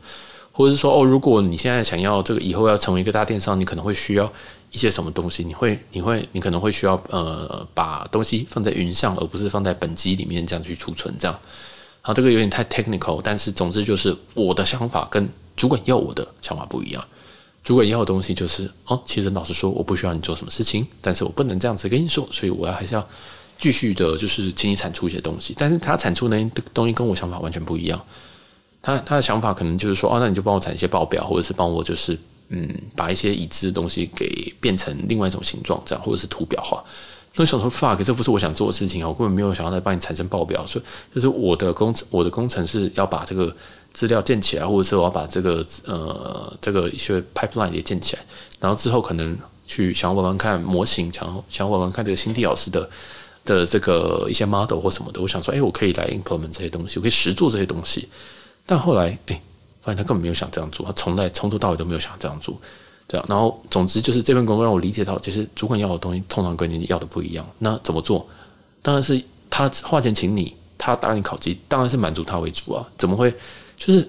[0.51, 4.32] 或者是说，哦，如果你现在想要这个以后要成为一个大电商，你可能会需要。
[4.71, 11.39] 一些什么东西，你会，你会，你可能会需要呃，把东西放在云上，而不是放在本机里面这样去储存，这样。
[12.05, 15.27] 好，这个有点太 technical，但是总之就是我的想法跟
[15.57, 17.03] 主管要我的想法不一样。
[17.63, 23.03] 主管要的东西就是哦，其实老实说，我不需要你做什么事情，但是我不能这样子跟你说，所以我要还是要
[23.57, 25.55] 继续的，就是请你产出一些东西。
[25.57, 26.39] 但是他产出的
[26.75, 27.99] 东西跟我想法完全不一样。
[28.83, 32.15] 他他的想法可能就是说，哦，那你就帮我产一些报表，或者是帮我就是。
[32.49, 36.83] 嗯，把一些已知的东西给变成另外一种形状，这样或者是图表化。
[37.36, 39.07] 那想说 fuck，这不是我想做的事情啊！
[39.07, 43.53] 我根本没有想要来帮你产生报表，所以就是我的工程，我的工程是要把这个
[43.93, 48.23] 资料建起来，或者是我要把这个呃这个一些 pipeline 也建起来，
[48.59, 52.89] 然后之后可能去想要玩玩看模型，想要想要玩玩看这个新地老师的
[53.43, 55.19] 的这个一些 model 或什么的。
[55.21, 58.07] 我想说，哎，我可以来 implement 这些东西，我可以实做这些东西。
[58.65, 59.41] 但后来，哎。
[59.81, 62.59] 发现他根本没有想这样做，他从来从头到尾都没有想这样做，
[63.07, 63.25] 对啊。
[63.27, 67.45] 然后总之就是这份工作让我理解到，其实主管要的东西通常跟你要的不一样。
[67.59, 68.27] 那怎么做？
[68.81, 72.87] 当然是他花钱请你，他答应考绩，当然是满足他为主啊。
[72.97, 73.33] 怎么会？
[73.77, 74.07] 就是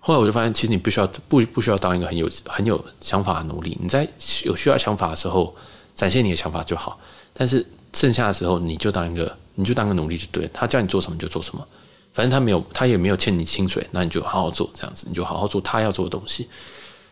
[0.00, 3.76] 后来我就发现，其实你不需要不不需要当一个很有 很有想法的奴隶。
[3.80, 4.08] 你在
[4.44, 5.54] 有需要想法的时候
[5.94, 6.98] 展现你的想法就好，
[7.32, 10.50] 但是剩下的时候你就当一个你就当个奴隶就对了。
[10.52, 11.66] 他叫你做什么就做什么。
[12.14, 16.48] 反正他没有，他也没有欠你薪水，那你就好好做这样子，你就好好做他要做的东西。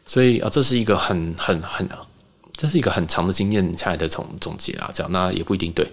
[0.07, 1.87] 所以啊，这是一个很很很，
[2.57, 4.89] 这是一个很长的经验下来的总总结啊。
[4.95, 5.87] 这样那也不一定对。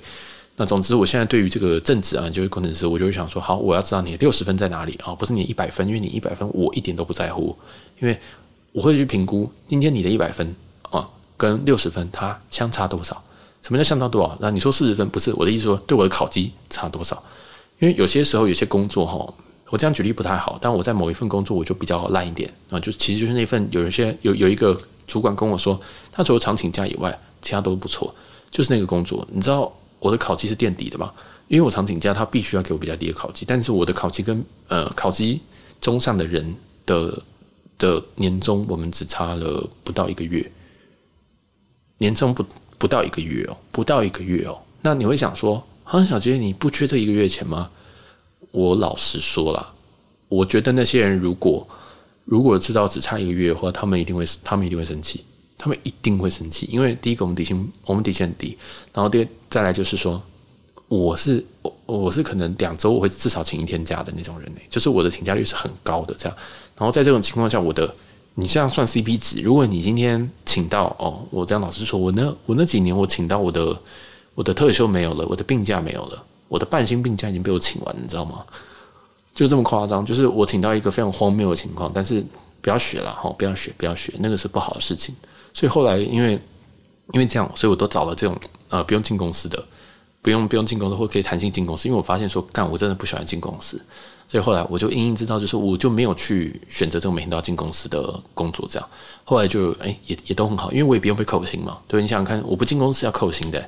[0.56, 7.58] 那总之，我现在对于这个政治啊，就是工程师，我就会想说，好，我要知道你六十分在哪里啊，不是你一百分，因为你一百分我一点都不在乎，
[8.00, 8.16] 因为
[8.72, 10.56] 我会去评估今天你的一百分
[10.92, 13.20] 啊跟六十分它相差多少。
[13.64, 14.38] 什么叫相差多少？
[14.40, 17.24] 那你说四十分不是我的意思说，对我的考绩差多少？
[17.80, 19.34] 因为有些时候有些工作哈，
[19.74, 28.14] 我这样举例不太好，但我在某一份工作我就比较烂一点啊，就其实就是那份有一些有有一个主管跟我说，他除了常请假以外，其他都不错，
[28.52, 31.12] 就是那个工作，你知道我的考绩是垫底的吗？
[31.48, 35.42] 因为我常请假，他必须要给我比较低的考绩，但是我的考绩跟呃考绩
[35.82, 36.56] 中上的人
[36.86, 37.24] 的
[37.80, 40.52] 的年终，我们只差了不到一个月，
[41.98, 42.46] 年终不
[42.78, 45.66] 不到一个月哦，不到一个月哦，那你会想说？
[45.84, 47.72] 好像小杰，你不缺这一个月钱吗？
[48.54, 49.74] 我老实说了，
[50.30, 51.68] 我觉得那些人如果
[52.24, 55.26] 如果知道只差一个月的话，他们一定会他们一定会生气，
[55.58, 56.70] 他们一定会生气。
[56.72, 58.56] 因为第一个，我们底薪我们底薪很低，
[58.94, 60.22] 然后第二再来就是说，
[60.88, 66.38] 我是我我是可能两周我会至少请一天假的那种人呢，就是我的请假率是很高的这样。
[66.78, 67.92] 然后在这种情况下，我的
[68.36, 73.76] 你这样算 CP 值，如果你今天请到哦，我这样老实说，我那我那几年我请到我的。
[74.36, 76.24] 我的特休没有了，我的病假没有了，
[76.54, 78.46] 我的半薪病假已经被我请完，你知道吗？
[79.34, 82.24] 就这么夸张，就是我请到一个非常荒谬的情况，但是
[82.62, 85.16] 不要学了哈，不要学，不要学，那个是不好的事情。
[85.52, 86.40] 所以后来因为
[87.12, 88.40] 因为这样，所以我都找了这种
[88.70, 89.66] 呃不用进公司的，
[90.22, 93.82] 不用不用进公司或可以弹性进公司，因为我发现说干我真的不喜欢进公司，
[94.28, 98.88] 所以后来我就隐隐知道，就是我就没有去选择这种每天都要进公司的工作，这样
[99.26, 103.68] 后来就哎也也都很好，因为我也不用被扣薪嘛，对，你想想看，我不进公司要扣薪的，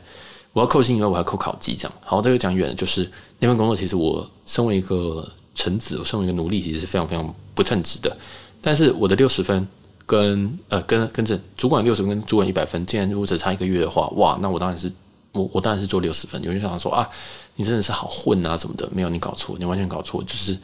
[0.55, 8.15] 我要扣薪以外我还要扣考绩，这样好，这个讲远了，就是那份工作其实我身为一个臣子，我身为一个奴隶，其实是非常非常不称职的，
[8.61, 9.67] 但是我的六十分。
[10.07, 14.91] 跟呃跟跟这主管六十分跟主管一百分，既然如果只差一个月的话，哇，那我当然是
[15.31, 16.39] 我我当然是做六十分。
[16.43, 17.09] 有人想说啊，
[17.55, 20.55] 你真的是好混啊什么的，没有你搞错，你完全搞错，就是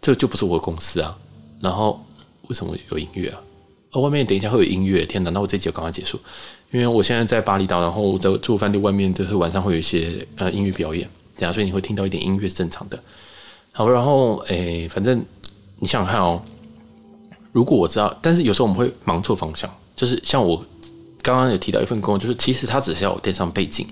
[0.00, 1.16] 这就不是我的公司啊。
[1.60, 2.04] 然后
[2.48, 3.38] 为什么有音乐啊？
[4.00, 5.30] 外面等一下会有音乐，天哪！
[5.30, 6.18] 那我这集就赶快结束，
[6.70, 12.98] 因为我现在在巴厘岛，然后在住饭店外面，就是晚上会有一些呃音乐表演，这样，所以你会听到一点音乐是正常的。
[13.70, 15.22] 好，然后诶，反正
[15.78, 16.40] 你想想看哦。
[17.52, 20.56] 如果我知道，但是有时候我们会忙错方向，就是像我
[21.20, 23.86] 刚刚有提到一份工作，就是其实他只是要我电商背景，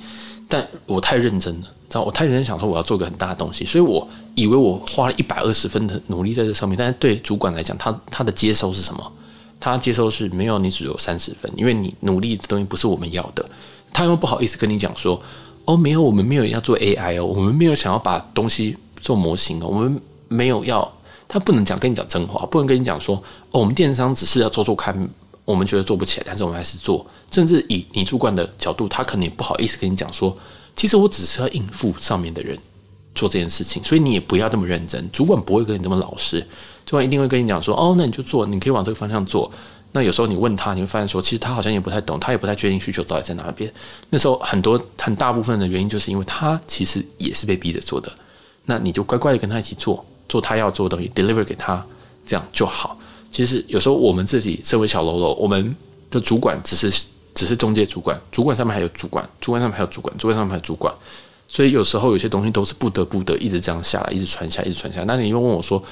[0.49, 9.13] 但我太认真了，知道我太认真想说我要做个很大的东西，所以我以为我花了一百二十分的努力在这上面，但是对主管来讲，他他的接收是什么？
[9.61, 13.45] 他接收是没有，你只有三十分，因为你努力的东西不是我们要的，
[13.93, 15.23] 他又不好意思跟你讲说，
[15.67, 20.91] 哦，没有，我们没有要做 AI 哦，我们没有想要把东西做模型哦，我们没有要。
[21.33, 23.15] 他不能讲跟你讲真话，不能跟你讲说
[23.53, 25.09] 哦，我们电商只是要做做看，
[25.45, 27.07] 我们觉得做不起来，但是我们还是做。
[27.31, 30.37] 甚至以你主管的角度，他可能也不好意思跟你讲说，
[30.75, 32.59] 其实我只是要应付上面的人
[33.15, 35.09] 做这件事情，所以你也不要这么认真。
[35.13, 36.41] 主管不会跟你这么老实，
[36.87, 39.51] 主管一定会跟你讲说，哦，那你就做，你可以往这个方向做。
[39.93, 43.73] 那有时候你问他，你会发现说，其实他好像也不太懂，他也不太确定需求到底在哪边。
[44.09, 48.11] 那时候很多很大部分的原因，就是因为他其实也是被逼着做的。
[48.65, 50.05] 那你就乖乖的跟他一起做。
[50.29, 51.85] 做他要做的东西，deliver 给他，
[52.25, 52.97] 这样就好。
[53.33, 55.75] 其实有时候我们自己身为小喽啰，我们
[56.09, 57.05] 的主管只是
[57.35, 60.95] 只是中介主管，主管上面还有主管，主管上面还有主管，主管上面还有主管。
[61.51, 65.03] 所以有时候有些东西都是不得不得，一直这样下来，一直传下，一直传下。
[65.05, 65.83] 那你又问我说，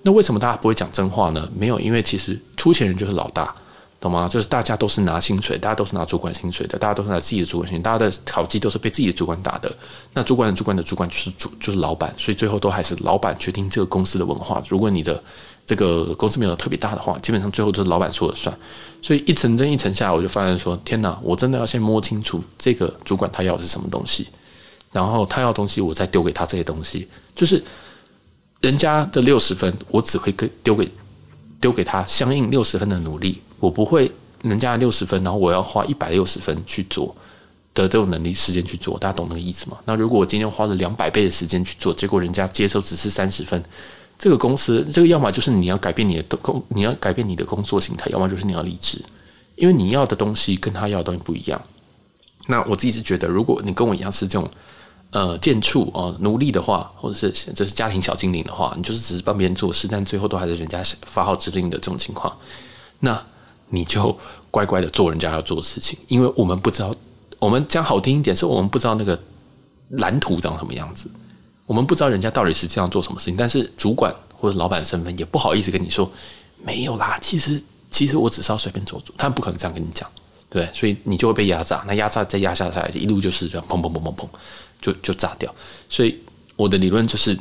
[0.00, 1.46] 那为什么大家不会讲真话呢？
[1.54, 3.54] 没有，因为其实出钱人就是老大。
[4.00, 4.26] 懂吗？
[4.26, 9.72] 就是大家都是拿薪水，大家都是拿主管薪水的，大家都是拿自己的主管薪水，大家的考绩都是被自己的主管打的。
[10.12, 14.60] 那主管的主管的主管就是主就是老板，所以最后都还是老板决定这个公司的文化。
[14.68, 15.22] 如果你的
[15.64, 18.52] 这个公司没有特别大的话，基本上最后都是老板说了算。
[19.00, 24.26] 所以一层真一层下，我就发现说：天哪，我真的要先摸清楚这个主管他要的是什么东西，
[24.92, 27.08] 然后他要东西，我再丢给他这些东西。
[27.34, 27.62] 就是
[28.60, 30.88] 人家的六十分，我只会给丢给
[31.60, 33.40] 丢给他相应六十分的努力。
[33.58, 34.10] 我不会，
[34.42, 37.14] 人家六十分，然后我要花一百六十分去做
[37.74, 39.78] 的这种能力时间去做，大家懂那个意思吗？
[39.84, 43.62] 那如果我今天花了两百倍的时间去做，结果人家接受只是三十分，
[44.18, 49.02] 这个公司这个要么就是你要改变你的工，你要改变你的工作形态，要么就是你要离职，
[49.56, 51.60] 因为你要的东西跟他要的东西不一样。
[52.48, 54.50] 那我自己是觉得，如果你跟我一样是这种
[55.12, 62.36] 呃贱畜哦奴隶的话，或者是就是家庭小精灵的话，你就是只是帮别人做事，但最后都还是人家发号指令的这种情况，
[62.98, 63.22] 那。
[63.74, 64.14] 你就
[64.50, 66.94] 乖乖的做人家要做的事情，因为我们不知道，
[67.38, 69.18] 我们讲好听一点，是我们不知道那个
[69.92, 71.10] 蓝图长什么样子，
[71.64, 73.34] 我们不知道人家到底是这样做什么事情。
[73.34, 76.06] 但是主管或者老板身份也不好意思跟你说
[76.62, 80.06] 没有啦，其实其实我只是要随便做做，他们不可能这样跟你讲，
[80.50, 84.26] 对，所以你就会被压榨，那压榨再压下来，一路就是这样砰砰砰砰砰，
[84.82, 85.54] 就就炸掉。
[85.88, 86.18] 所以
[86.56, 87.38] 我的理论就是。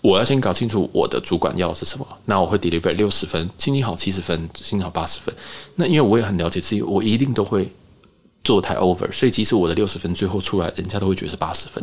[0.00, 5.32] 我要先搞清楚我的主管要的是什么，那我会 deliver 六十分，心情好七十分，心情好八十分。
[5.76, 7.70] 那因为我也很了解自己，我一定都会
[8.42, 11.80] 做太 over，所以即使我的六十分最后出来，人家都会觉得是八十分。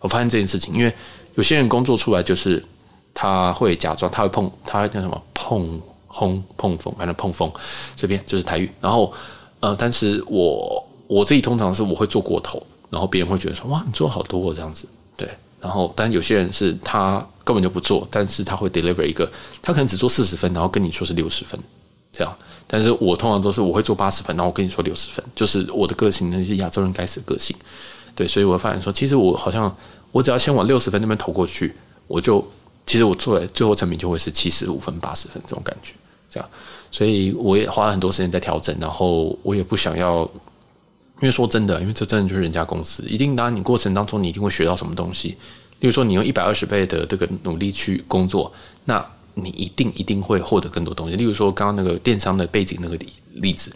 [0.00, 0.92] 我发现这件事情，因为
[1.36, 2.62] 有些人工作出来就是
[3.14, 7.50] 他会假装，他会碰，他会叫什么碰轰碰风，反正碰风，
[7.96, 8.70] 随便就是台语。
[8.82, 9.10] 然后
[9.60, 12.62] 呃，但是我我自己通常是我会做过头，
[12.96, 14.88] 然后别人会觉得说哇，你做好多这样子，
[15.18, 15.28] 对。
[15.60, 19.30] 然后，但有些人是他根本就不做，但是他会 deliver 一个，
[19.60, 21.60] 他可能只做四十分，然后跟你说是六十分，
[22.10, 22.34] 这样。
[22.66, 27.54] 但是我通常都是我会做八十分，然后我跟你说六十分，就是我的个性，那些亚洲人该死的个性。
[28.14, 29.74] 对，所以我发现说，其实我好像
[30.12, 31.74] 我只要先往六十分那边投过去，
[32.06, 32.42] 我就
[32.86, 35.92] 其实我做的最后成品就会是七十五分、八十分这种感觉，
[36.30, 36.48] 这样。
[36.90, 40.28] 所以我也花了很多时间在调整，然后我也不想要，
[41.20, 45.36] 因为说真的，因为这真的就是人家公司，一定当然你过程当中你一定会学到什么东西。
[45.80, 48.50] 例如说，你用一百二十倍的这个努力去工作，
[48.84, 49.04] 那
[49.34, 51.16] 你一定一定会获得更多东西。
[51.16, 52.98] 例如说，刚刚那个电商的背景那个
[53.34, 53.70] 例子，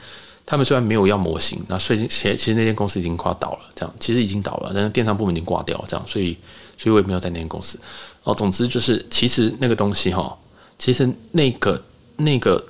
[0.47, 6.35] 他们虽然没有要模型，那所以其实其实那间公司已经快倒了，这样其实已经倒了，但是电商部门已经挂掉，这样，所以
[6.79, 7.79] 所以我也没有在那间公司。
[8.25, 10.35] 哦，总之就是，其实那个东西哈，
[10.79, 11.83] 其实那个
[12.17, 12.65] 那个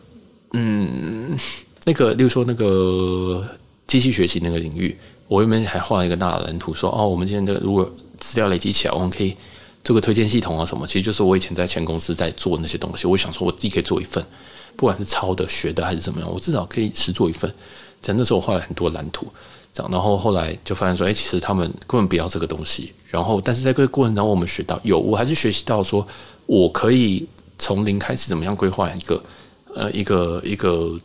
[0.53, 1.39] 嗯，
[1.85, 3.47] 那个，例如说那个
[3.91, 9.35] 机器学习那个领域，我原本还画了一个大的蓝图说，哦，我们今天的如果资料累积起来，我们可以
[9.83, 13.09] 做个推荐系统啊什么，其实就是我以前在前公司在做那些东西。
[13.09, 14.25] 我想说我自己可以做一份，
[14.77, 17.53] 不管是抄的、学的还是怎么样，我至少可以实做一份。
[18.01, 19.27] 在那时候我画了很多蓝图。
[19.73, 22.93] 这样，然后后来就发现说，哎，其实他们根本不要这个东西。
[23.09, 26.07] 然后，但是在这个过程当中，我们学到有，我还是学习到说，
[26.47, 27.27] 我可以
[27.59, 29.25] 从零开始怎么样规划一个，
[29.75, 30.99] 呃，一个一个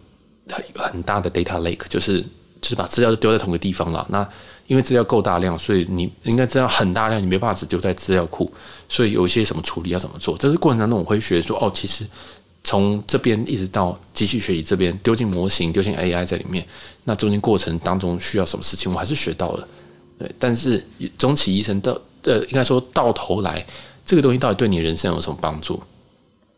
[0.73, 2.25] 很大的 data lake，就是
[2.65, 4.03] 就是把资料都丢在同个地方了。
[4.09, 4.27] 那
[4.65, 8.51] 因为资料够大量，所以你应该资料很大量，你没办法只丢在资料库，
[8.89, 10.35] 所以有一些什么处理要怎么做。
[10.37, 12.03] 这个过程当中，我会学说，哦，其实。
[12.67, 16.65] 从这边一直到机器学习这边，丢进模型，丢进 AI 在里面，
[17.03, 19.67] 那中间过程当中需要什么事情，我还是学到了。
[20.17, 20.83] 对，但是
[21.15, 23.63] 终其一生到呃，应该说到头来，
[24.03, 25.75] 这个东西到底对你人生有什么帮助？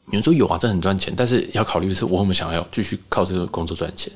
[0.06, 4.10] 有人说有啊，这很赚钱，但是要考虑的是，我有没有想要继续靠这个工作赚钱？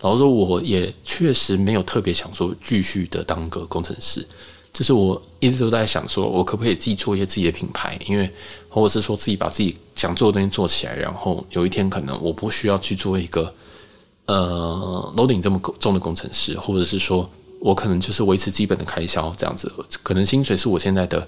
[0.00, 4.26] 然后说，我也确实没有特别想说继续的当个工程师。
[4.72, 8.30] 就是我一直都在想，说我可不可以自己做一些自己的品牌，因为
[8.68, 13.52] 或者是说自己把自己想做的东西做起来，然后有一天可能我不需要去做一个
[14.26, 17.28] 呃楼顶这么重的工程师，或者是说
[17.60, 19.72] 我可能就是维持基本的开销这样子，
[20.02, 21.26] 可能薪水是我现在的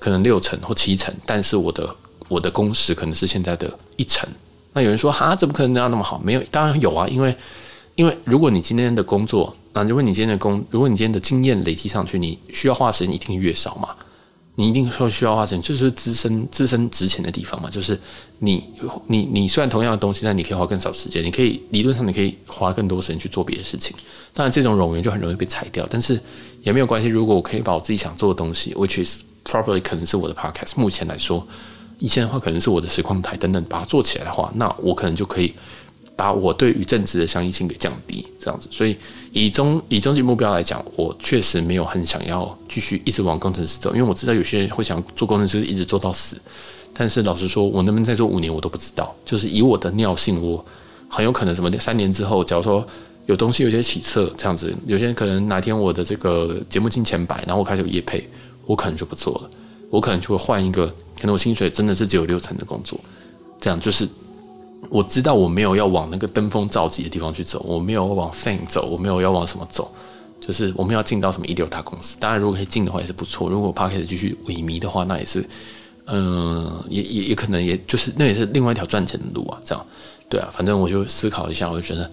[0.00, 1.94] 可能六成或七成，但是我的
[2.26, 4.28] 我的工时可能是现在的一成。
[4.72, 6.18] 那有人说哈，怎么可能这样那么好？
[6.24, 7.36] 没有，当然有啊，因为
[7.94, 9.54] 因为如果你今天的工作。
[9.72, 13.88] 啊，如果你今天的工，如果你今天的经验累积上去，你需要花时间一定越少嘛。
[14.54, 17.70] 你一定说需要花时间，就是资深资深值钱的地方嘛。
[17.70, 17.98] 就是
[18.40, 18.62] 你
[19.06, 23.96] 你你虽然同样的东西，但你可以花更少时间，你可以理论上你可以花更多时间去做别的事情。
[24.34, 26.20] 当然，这种冗员就很容易被裁掉，但是
[26.62, 27.08] 也没有关系。
[27.08, 31.48] 如果我可以把我自己想做的东西，which is probably 可能是我的 podcast，目前来说，
[31.98, 35.54] 以前的话可能是我的实况台等等，把它做起来的话，那我可能就可以。
[36.22, 38.96] 把我对于正职的相依性给降低，这样子，所以
[39.32, 46.40] 以终以终极目标来讲，我确实没有很想要继续一直往工程师走，因为我知道有些人会想做工程师一直做到死，
[46.94, 49.12] 但是老实说，我能不能再做五年，我都不知道。
[49.26, 50.64] 就是以我的尿性，我
[51.08, 52.86] 很有可能什么三年之后，假如说
[53.26, 58.24] 有东西有些起色，这样子，有些人可能哪天我的这个节目进前百，然后我开始有业配，
[58.64, 59.50] 我可能就不做了，
[59.90, 60.86] 我可能就会换一个，
[61.20, 62.96] 可能我薪水真的是只有六成的工作，
[63.60, 64.08] 这样就是。
[64.92, 69.90] 我知道我没有要往那个登峰造极的地方去走，我没有往 Fame 走，我没有要往什么走，
[70.38, 72.18] 就是我们要进到什么一流大公司。
[72.20, 73.48] 当然，如果可以进的话也是不错。
[73.48, 75.42] 如果 Podcast 继续萎靡的话，那也是，
[76.08, 79.58] 嗯、也也也可能也就是那也是另外一条赚钱的路啊。
[79.64, 79.86] 这样，
[80.28, 82.10] 对啊，反正我就思考一下，我就觉得，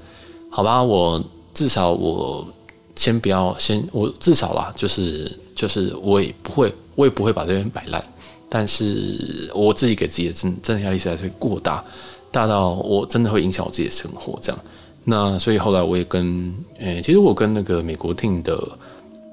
[0.49, 1.21] 好吧，我
[1.53, 2.47] 至少我
[2.95, 8.01] 先不要先，我至少啦，就是就是我也不会，我也不会把这边摆烂。
[8.47, 11.84] 但是我自己给自己的真真压力实在是过大。
[12.32, 14.61] 大到我真的会影响我自己的生活，这样。
[15.03, 18.61] 那所以后来我也跟，诶、其实我跟那个美国听的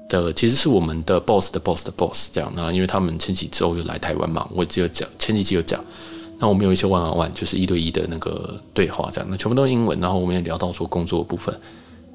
[0.09, 2.51] 的，其实是我们的 boss 的 boss 的 boss 这样。
[2.55, 5.79] 那因为他们前几周又来台湾嘛，我只有讲前几集有讲。
[6.39, 9.27] 那我们有一些 one on one，就是一对一的那个对话这样。
[9.29, 11.53] 那全部都是英文，然后我们也聊到说工作部分。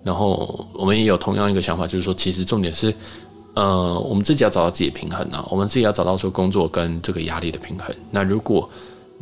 [0.04, 2.92] 然后我们也有同样一个想法，就是说，其实重点是，
[3.54, 7.94] 呃，我们自己要找到自己的平衡啊，我们自己要找到说工作跟这个压力的平衡。
[8.10, 8.68] 那如果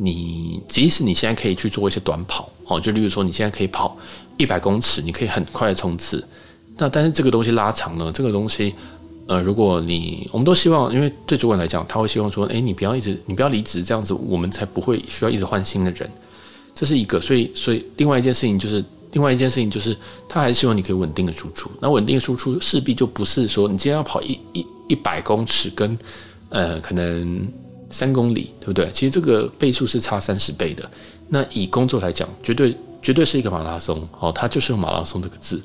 [0.03, 3.95] 你即使你现在可以去做一些短跑哦，就例如说你现在可以跑
[4.35, 6.25] 一百公尺，你可以很快的冲刺。
[6.75, 8.11] 那但是这个东西拉长呢？
[8.11, 8.73] 这个东西，
[9.27, 16.09] 呃，如果你我们都希望，因为对主管来讲，他会希望说，诶，你不要一直，你不要离职，这样子我们才不会需要一直换新的人。
[16.73, 19.95] 这是一个，所以所以另外一件事情就是，另外一件事情就是，
[20.27, 21.69] 他还希望你可以稳定的输出。
[21.79, 25.95] 那稳定输出势必就不是说你今天要跑一一一百公尺跟
[26.49, 27.47] 呃可能。
[27.91, 28.89] 三公里，对不对？
[28.91, 30.89] 其实这个倍数是差三十倍的。
[31.29, 35.61] 那以工作来讲，绝对绝对是一个马拉松哦，它就是用马拉松这个字。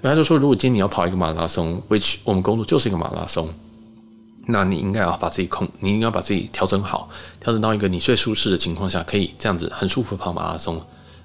[0.00, 3.48] 然后就说，如果今天你要跑一个马拉松，which 我们工作就是一个马拉松，
[4.46, 7.08] 那你应该要把自己控，你应该把自己调整好，
[7.40, 10.80] 调整到一个你最舒适的情况下，可以这样子很舒服跑马拉松，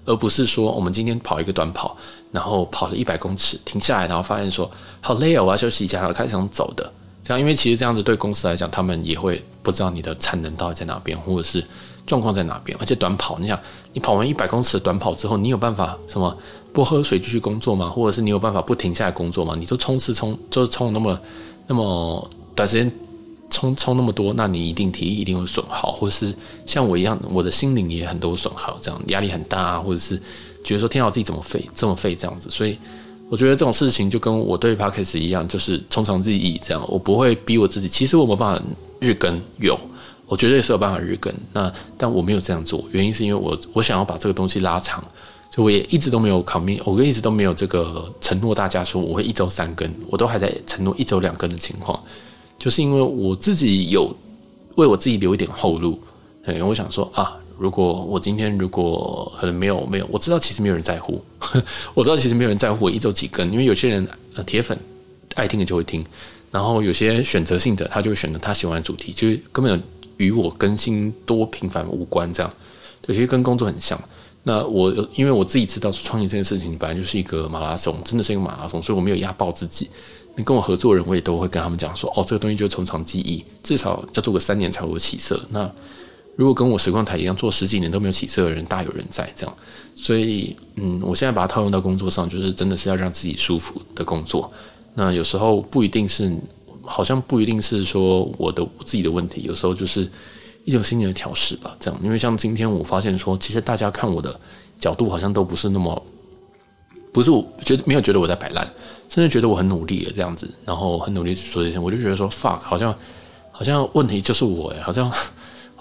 [0.06, 1.98] 而不是说我们今天跑一个短跑，
[2.32, 4.70] 然后跑了一百公尺，停下来，然后发现说
[5.02, 6.92] 好累哦，我要休息一下，然后开始想走的。
[7.28, 11.62] 这样，因为其实这样子对公司来讲，他们也会不知道你的产能到底在哪边，或者是
[12.06, 12.78] 状况在哪边。
[12.80, 13.60] 而且短跑，你想，
[13.92, 16.34] 你跑完一百公尺短跑之后，你有办法什么
[16.72, 17.90] 不喝水继续工作吗？
[17.90, 19.58] 或者是你有办法不停下来工作吗？
[19.60, 21.20] 你都冲刺冲，就冲那么
[21.68, 22.90] 那么短时间
[23.50, 26.34] 冲冲那么多，那你一定体力一定会损耗，或者是
[26.66, 30.16] 像我一样，我的心灵也很多损耗，这样压力很大，或者是
[30.64, 32.78] 觉得说天啊，自己怎么废这么废这样子，所以。
[33.30, 36.84] 我觉得这种事情就跟我对 Podcast 一样，就是从长计议这样。
[36.88, 38.64] 我不会逼我自己，其实我没办法
[39.00, 39.78] 日更，有，
[40.26, 41.34] 我绝对是有办法日更。
[41.52, 45.04] 那但我没有这样做，原因是因为我我想要把这个东西拉长，
[45.52, 52.02] 就我也一直都没有 commit，我一直都没有这个承诺大家说我会一周三更，我都还在承诺一周两更的情况，
[52.58, 54.16] 就是因为我自己有
[54.76, 56.00] 为我自己留一点后路，
[56.46, 61.24] 对，我想说啊，如果我今天如果可能没有没有， 我知道其实没有人在乎，
[61.94, 64.78] 我知道其实没有人在乎我一周几更，因为有些人呃铁粉
[65.36, 66.06] 爱听的就会听，
[66.52, 69.82] 然后有些选择性的他就会选择他喜欢的主题，就是根本
[70.18, 72.54] 与我更新多频繁无关，这样
[73.08, 74.00] 有些跟工作很像。
[74.44, 79.90] 那我因为我自己知道创业这件事情本来就是一个马拉松，真的是一个马拉松，所以我没有压爆自己。
[80.38, 85.44] 你跟我合作的人，我也都会跟他们讲说，哦，这个东西就从长计议，至少要做个三年才会有起色。
[85.50, 85.70] 那
[86.38, 89.54] 如果跟我实况台一样做十几年都没有起色的人，大有人在这样。
[89.94, 94.50] 所以，嗯，我现在把它套用到工作上，就是真的是要让自己舒服的工作。
[94.94, 96.32] 那有时候不一定是，
[96.84, 100.10] 好像不一定是说我的我自己的问题，有时候就是。
[100.68, 104.38] 一种心理的调试吧，这样，因为像今天我发现说，其实大家看我的
[104.78, 106.06] 角度好像都不是那么，
[107.14, 108.70] 不是我觉得没有觉得我在摆烂，
[109.08, 112.94] 甚至觉得我很努力的这样子，然后很努力去做这些，我就觉得说 fuck，好像
[113.50, 115.10] 好像问题就是我哎，好像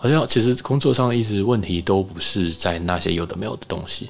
[0.06, 4.08] 好像其实工作上一直问题都不是在那些有的没有的东西，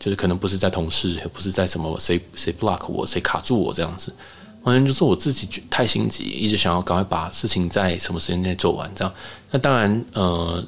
[0.00, 4.12] 就是可能不是在同事，也不是在什么谁谁 block 我，谁卡住我这样子。
[4.64, 9.14] 完全就是我自己太心急，一直想要赶快把事情在什么时间内做完，这样。
[9.48, 10.66] 那当然，呃，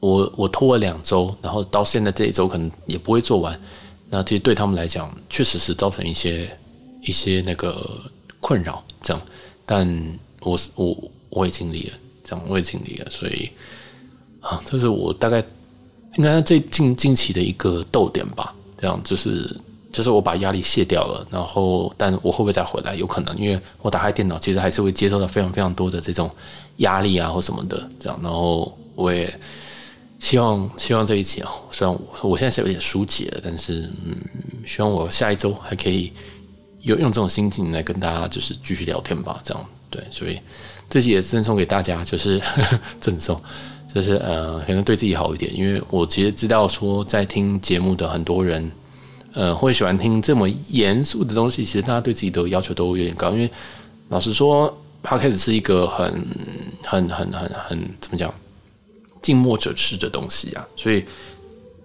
[0.00, 3.60] 我我拖了两周，然后到现在这一周可能也不会做完。
[4.08, 6.48] 那其实对他们来讲，确实是造成一些
[7.02, 8.00] 一些那个
[8.40, 9.22] 困扰，这样。
[9.66, 9.86] 但
[10.40, 13.50] 我我我也尽力了，这样我也尽力了，所以
[14.44, 15.42] 啊，这是我大概
[16.16, 19.50] 应该最近近期的一个逗点吧，这样就是。
[19.94, 22.96] 就是我把压力卸掉了，然后，但我会不会再回来？
[22.96, 26.28] 有可能，因为我打开电脑，其实还是会接受到非常非常多的这种
[26.78, 28.18] 压力啊，或什么的，这样。
[28.20, 29.32] 然后我也
[30.18, 34.16] 希望，希望这一期啊，虽然我现在是有点疏解了，但是嗯，
[34.66, 36.12] 希望我下一周还可以
[36.80, 39.64] 有用这种心情来跟大家就是继续聊天吧，这样。
[39.90, 40.40] 对，所以
[40.90, 42.42] 这期也赠送给大家，就是
[42.98, 43.40] 赠送，
[43.94, 48.70] 就是呃，可能对自己好一点，因为我其实知道说在听节目的很多人。
[49.36, 53.32] 呃，会喜欢听这么严肃的东西，其实大家对自己的要求都有点高。
[53.32, 53.50] 因为
[54.08, 54.72] 老实说
[55.02, 56.06] ，Podcast 是一个很、
[56.84, 58.32] 很、很、很、很怎么讲，
[59.20, 60.64] 静默者式的东西啊。
[60.76, 61.04] 所以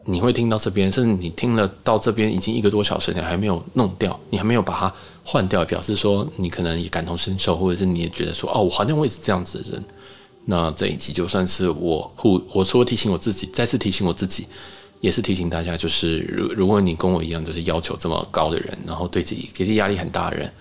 [0.05, 4.93] 你会听到这边，甚至你听了到这边已经一个多小时，你还没有弄掉，你还没有把它
[5.23, 9.83] 换掉，表示说你可能也感同身受，或者是你也觉得说，哦，我好像我也是这样子的人。
[10.51, 14.47] 那这一集就算是我互我说提醒我自己，再次提醒我自己。
[15.01, 20.51] 也是提醒大家，就是如如果你跟我一样，就是要求这么高的人，然后对自己给自己压力很大的人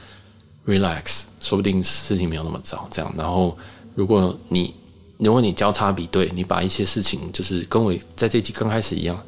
[0.65, 2.89] ，relax，说不定事情没有那么糟。
[2.93, 3.59] 这样，然后
[3.97, 4.73] 如果你
[5.17, 9.21] 如果你交叉比对，你把一些事情就是跟我在这集刚开始一样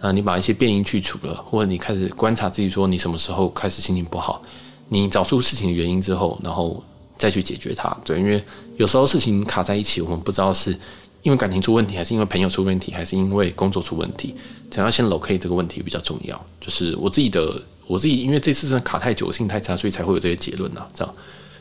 [0.00, 4.40] 啊，你把一些变因去除了，或者你开始观察自己，说你什么时候开始心情不好，
[4.88, 6.80] 你找出事情的原因之后，然后
[7.16, 7.94] 再去解决它。
[8.04, 8.42] 对，因为
[8.76, 10.76] 有时候事情卡在一起，我们不知道是。
[11.22, 14.34] 因为感情出问题，还是因为朋友出问题，还是因为工作出问题？
[14.70, 16.38] 想要先 locate 这个问题比较重要。
[16.60, 20.86] 就是我自己的，我自己因为这次真的卡太久，心太差，所以才会有这些结论呐。
[20.92, 21.14] 这样，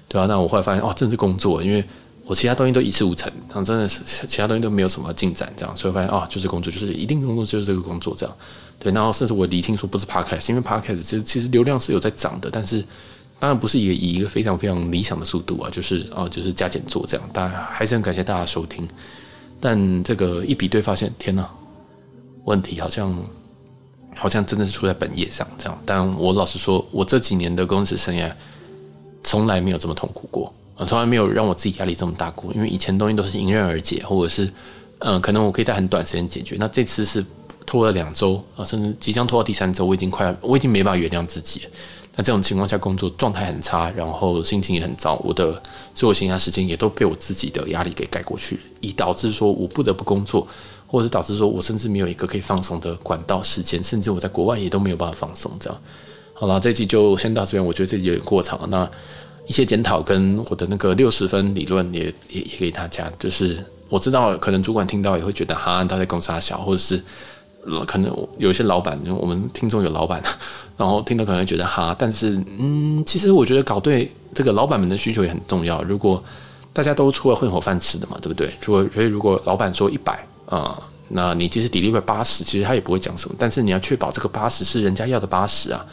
[0.10, 0.26] 对啊。
[0.26, 1.82] 那我后来发现，哦，真是工作，因为
[2.26, 8.36] 我其他东西都一事无成，然后真的是其他东西都没有什么进展，这样，所以发现，哦，就是工作，就是一定工作，就是这个工作，这样。
[8.80, 12.84] 对，然后甚至我理清说不是 podcast，因为 podcast 其实其实流量是有在涨的，但是
[13.44, 17.30] 当然不是以以一个非常非常理想的速度啊，就是啊，就是加减做这样。
[17.34, 18.88] 当然还是很感谢大家收听。
[19.60, 21.46] 但这个一比对，发现天哪，
[22.46, 23.14] 问题好像
[24.16, 25.78] 好像真的是出在本业上这样。
[25.86, 28.32] 但我老实说，我这几年的公司生涯
[29.26, 30.54] 从来没有这么痛苦过，
[30.88, 32.50] 从来没有让我自己压力这么大过。
[32.54, 34.50] 因为以前东西都是迎刃而解，或者是
[35.00, 36.56] 嗯，可能我可以在很短时间解决。
[36.58, 37.22] 那这次是
[37.66, 41.64] 拖了两周啊，甚至即将拖到第三周，我已经快，我已经没办法原谅自己。
[42.16, 45.60] 那这种情况下，工作状态很差，然后心情也很糟，我的
[45.96, 50.48] 所有闲暇时间也都被我自己的压力给盖过去，以导致说我不得不工作，
[50.86, 55.52] 或者导致说我甚至没有一个可以放松的管道时间，甚至我在国外也都没有办法放松。
[55.60, 55.82] 这样，
[56.36, 58.68] 好了，这期就先到这边，我觉得这有点过长了。
[58.68, 58.88] 那
[59.48, 63.58] 一些检讨跟我的那个六十分理论也也也给大家，就是
[63.90, 67.02] 我知道可能主管听到也会觉得哈，他在公司小，或者是。
[67.88, 70.22] 可能有一些老板，我们听众有老板，
[70.76, 75.82] 然后听到可能觉得哈，但是嗯，其实我觉得搞对这个老板们的需求也很重要。
[75.84, 76.22] 如果
[76.74, 78.52] 大家都出来混口饭吃的嘛，对不对？
[78.66, 83.36] 如果所以如果老板说一百啊，那你即使 deliver 八十，其实他也不会讲什么。
[83.38, 85.86] 但是你要确保这个八十是人家要的八十啊，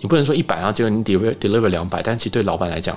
[0.00, 2.96] 你不能说一百啊，结果你 deliver deliver 两百，但其实对老板来讲，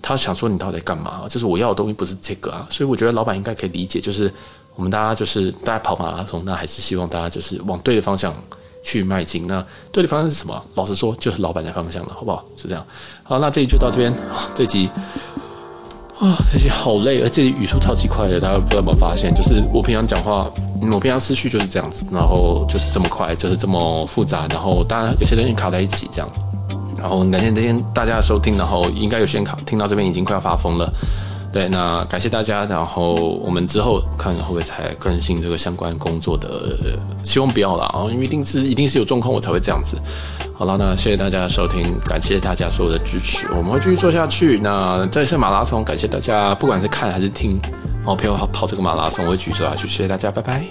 [0.00, 1.22] 他想说你到底干嘛？
[1.28, 4.32] 就是我要的东西不是这个啊，所以我觉得老板应该可以理解，就是。
[4.74, 8.34] 我们大家就是大家跑马拉松，那还是希望大家就是往对的方向
[8.82, 9.46] 去迈进。
[9.46, 10.62] 那对的方向是什么？
[10.74, 12.44] 老实说，就是老板的方向了，好不好？
[12.56, 12.84] 是这样。
[13.22, 14.12] 好，那这一集就到这边。
[14.54, 14.88] 这集
[16.18, 19.34] 啊，这集好累，而且语速超级快的，大家不知道有没有发现？
[19.34, 20.50] 就是我平常讲话，
[20.92, 26.28] 我平常思绪就是这样子，然后就是这么快，就是这么复杂，然后当然有些东西卡在一起这样。
[26.96, 30.92] 然后感谢今天大家的收听，然后应该有些人卡听到这边已经快要发疯了。
[31.52, 33.14] 对，那感谢大家，然后
[33.44, 36.48] 我们之后看会不会才更新这个相关工作的，
[37.24, 39.98] 希望不要了啊，因为一定是一定是有状况我才会这样子。
[40.54, 44.58] 好了，那谢谢大家的收听，感谢大家所有的支持，我们会继续做下去。
[44.62, 47.60] 那这次马拉松，感谢大家，不管是看还是听，
[47.98, 49.86] 然后陪我跑这个马拉松，我会继续做下去。
[49.86, 50.64] 谢谢大家，拜拜。